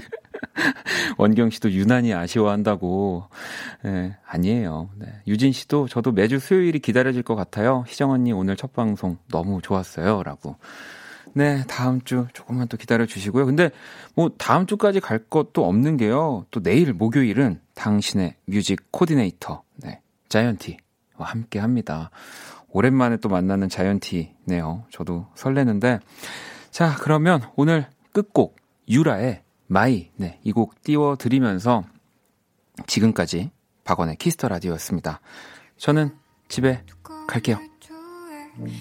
[1.19, 3.25] 원경 씨도 유난히 아쉬워한다고.
[3.85, 4.91] 네, 아니에요.
[4.97, 5.07] 네.
[5.27, 7.85] 유진 씨도 저도 매주 수요일이 기다려질 것 같아요.
[7.87, 10.23] 희정 언니 오늘 첫 방송 너무 좋았어요.
[10.23, 10.57] 라고.
[11.35, 13.47] 네, 다음 주 조금만 또 기다려 주시고요.
[13.47, 13.71] 근데
[14.15, 16.45] 뭐 다음 주까지 갈 것도 없는 게요.
[16.51, 20.79] 또 내일 목요일은 당신의 뮤직 코디네이터, 네, 자이언티와
[21.21, 22.11] 함께 합니다.
[22.69, 24.85] 오랜만에 또 만나는 자이언티네요.
[24.91, 26.01] 저도 설레는데.
[26.71, 28.57] 자, 그러면 오늘 끝곡
[28.89, 31.85] 유라의 My, 네, 이 곡 띄워드리면서
[32.87, 33.51] 지금까지
[33.85, 35.21] 박원의 키스 더 라디오였습니다.
[35.77, 36.17] 저는
[36.49, 36.85] 집에
[37.27, 37.59] 갈게요.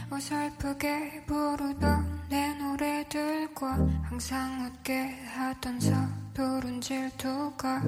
[0.10, 7.82] 어설프게 부르던 내 노래들과 항상 웃게 하던 서두른 질투가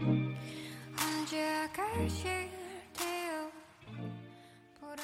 [0.00, 2.48] 언제 가실
[2.94, 3.50] 테요
[4.80, 5.02] 보라